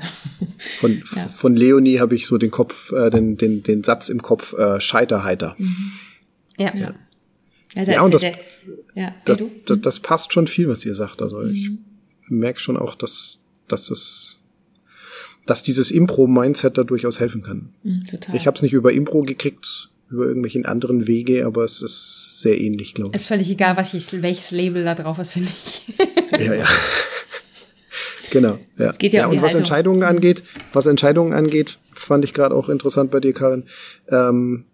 [0.78, 1.26] Von, ja.
[1.26, 4.80] von Leonie habe ich so den Kopf, äh, den, den, den Satz im Kopf, äh,
[4.80, 5.54] Scheiterheiter.
[5.58, 5.92] Mhm.
[6.58, 6.74] Ja.
[6.74, 6.94] ja.
[7.74, 8.38] Ja, da ja und das, der,
[8.94, 9.14] ja.
[9.24, 11.20] Das, das, das, passt schon viel, was ihr sagt.
[11.22, 11.54] Also mhm.
[11.54, 11.70] ich
[12.28, 14.38] merke schon auch, dass, dass das
[15.48, 17.72] dass dieses Impro-Mindset da durchaus helfen kann.
[17.82, 18.36] Mhm, total.
[18.36, 22.58] Ich habe es nicht über Impro gekriegt, über irgendwelchen anderen Wege, aber es ist sehr
[22.58, 23.20] ähnlich, glaube ich.
[23.20, 25.82] Ist völlig egal, was ich, welches Label da drauf ist, finde ich.
[26.46, 26.66] ja, ja.
[28.30, 28.58] Genau.
[28.76, 28.90] Ja.
[28.90, 29.58] Es geht ja, ja um und was Haltung.
[29.60, 30.42] Entscheidungen angeht,
[30.72, 33.64] was Entscheidungen angeht, fand ich gerade auch interessant bei dir, Karin.
[34.08, 34.64] Ähm,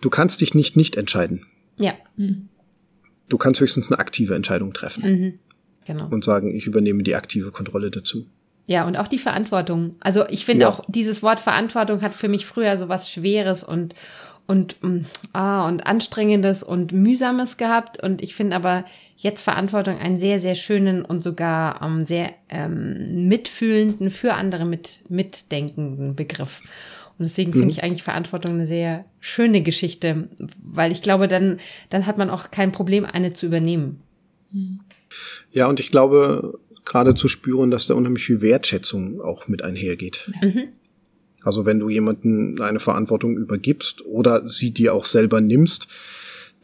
[0.00, 1.46] du kannst dich nicht nicht entscheiden.
[1.76, 1.94] Ja.
[2.16, 2.48] Mhm.
[3.28, 5.02] Du kannst höchstens eine aktive Entscheidung treffen.
[5.02, 5.38] Mhm.
[5.86, 6.08] Genau.
[6.08, 8.26] Und sagen, ich übernehme die aktive Kontrolle dazu.
[8.66, 9.94] Ja, und auch die Verantwortung.
[10.00, 10.68] Also ich finde ja.
[10.68, 13.94] auch, dieses Wort Verantwortung hat für mich früher so was Schweres und,
[14.46, 18.02] und, mm, ah, und Anstrengendes und Mühsames gehabt.
[18.02, 18.84] Und ich finde aber
[19.16, 25.00] jetzt Verantwortung einen sehr, sehr schönen und sogar ähm, sehr ähm, mitfühlenden, für andere mit,
[25.08, 26.62] mitdenkenden Begriff.
[27.18, 27.70] Und deswegen finde mhm.
[27.70, 30.28] ich eigentlich Verantwortung eine sehr schöne Geschichte,
[30.62, 34.00] weil ich glaube, dann, dann hat man auch kein Problem, eine zu übernehmen.
[35.50, 40.30] Ja, und ich glaube, gerade zu spüren, dass da unheimlich viel Wertschätzung auch mit einhergeht.
[40.42, 40.68] Mhm.
[41.46, 45.86] Also wenn du jemanden eine Verantwortung übergibst oder sie dir auch selber nimmst,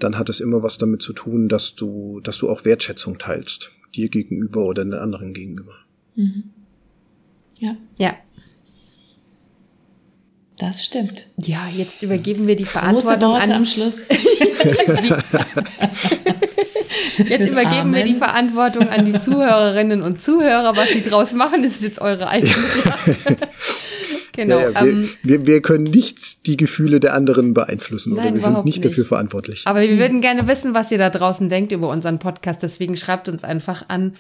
[0.01, 3.71] dann hat es immer was damit zu tun, dass du, dass du auch Wertschätzung teilst,
[3.95, 5.75] dir gegenüber oder den anderen gegenüber.
[6.17, 6.51] Mhm.
[7.61, 7.77] Ja.
[7.97, 8.17] Ja.
[10.59, 11.27] Das stimmt.
[11.37, 14.09] Ja, jetzt übergeben wir die Verantwortung an am Schluss.
[17.19, 17.95] Jetzt übergeben Amen.
[17.95, 20.77] wir die Verantwortung an die Zuhörerinnen und Zuhörer.
[20.77, 23.17] Was sie draus machen, ist jetzt eure eigene Sache.
[24.33, 24.59] Genau.
[24.59, 28.35] Ja, ja, wir, ähm, wir, wir, können nicht die Gefühle der anderen beeinflussen nein, oder
[28.35, 29.63] wir sind nicht, nicht dafür verantwortlich.
[29.67, 32.63] Aber wir würden gerne wissen, was ihr da draußen denkt über unseren Podcast.
[32.63, 34.15] Deswegen schreibt uns einfach an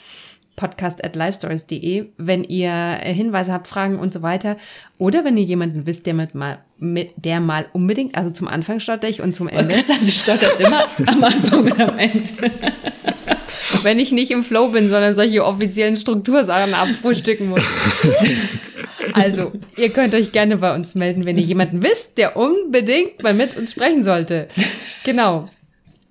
[0.56, 4.56] podcast at livestories.de, wenn ihr Hinweise habt, Fragen und so weiter.
[4.98, 8.80] Oder wenn ihr jemanden wisst, der mit mal, mit, der mal unbedingt, also zum Anfang
[8.80, 9.74] stotter ich und zum Ende.
[9.74, 12.30] Ich sagen, du stotterst immer am Anfang und am Ende.
[13.82, 17.62] wenn ich nicht im Flow bin, sondern solche offiziellen Struktursachen abfrühstücken muss.
[19.14, 23.34] Also, ihr könnt euch gerne bei uns melden, wenn ihr jemanden wisst, der unbedingt mal
[23.34, 24.48] mit uns sprechen sollte.
[25.04, 25.48] Genau.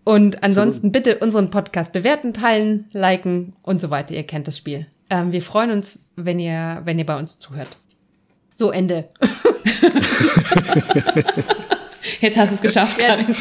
[0.04, 0.92] Und ansonsten so.
[0.92, 4.16] bitte unseren Podcast bewerten, teilen, liken und so weiter.
[4.16, 4.88] Ihr kennt das Spiel.
[5.10, 7.70] Ähm, wir freuen uns, wenn ihr, wenn ihr bei uns zuhört.
[8.56, 9.10] So, Ende.
[12.20, 13.36] Jetzt hast du es geschafft, Karin.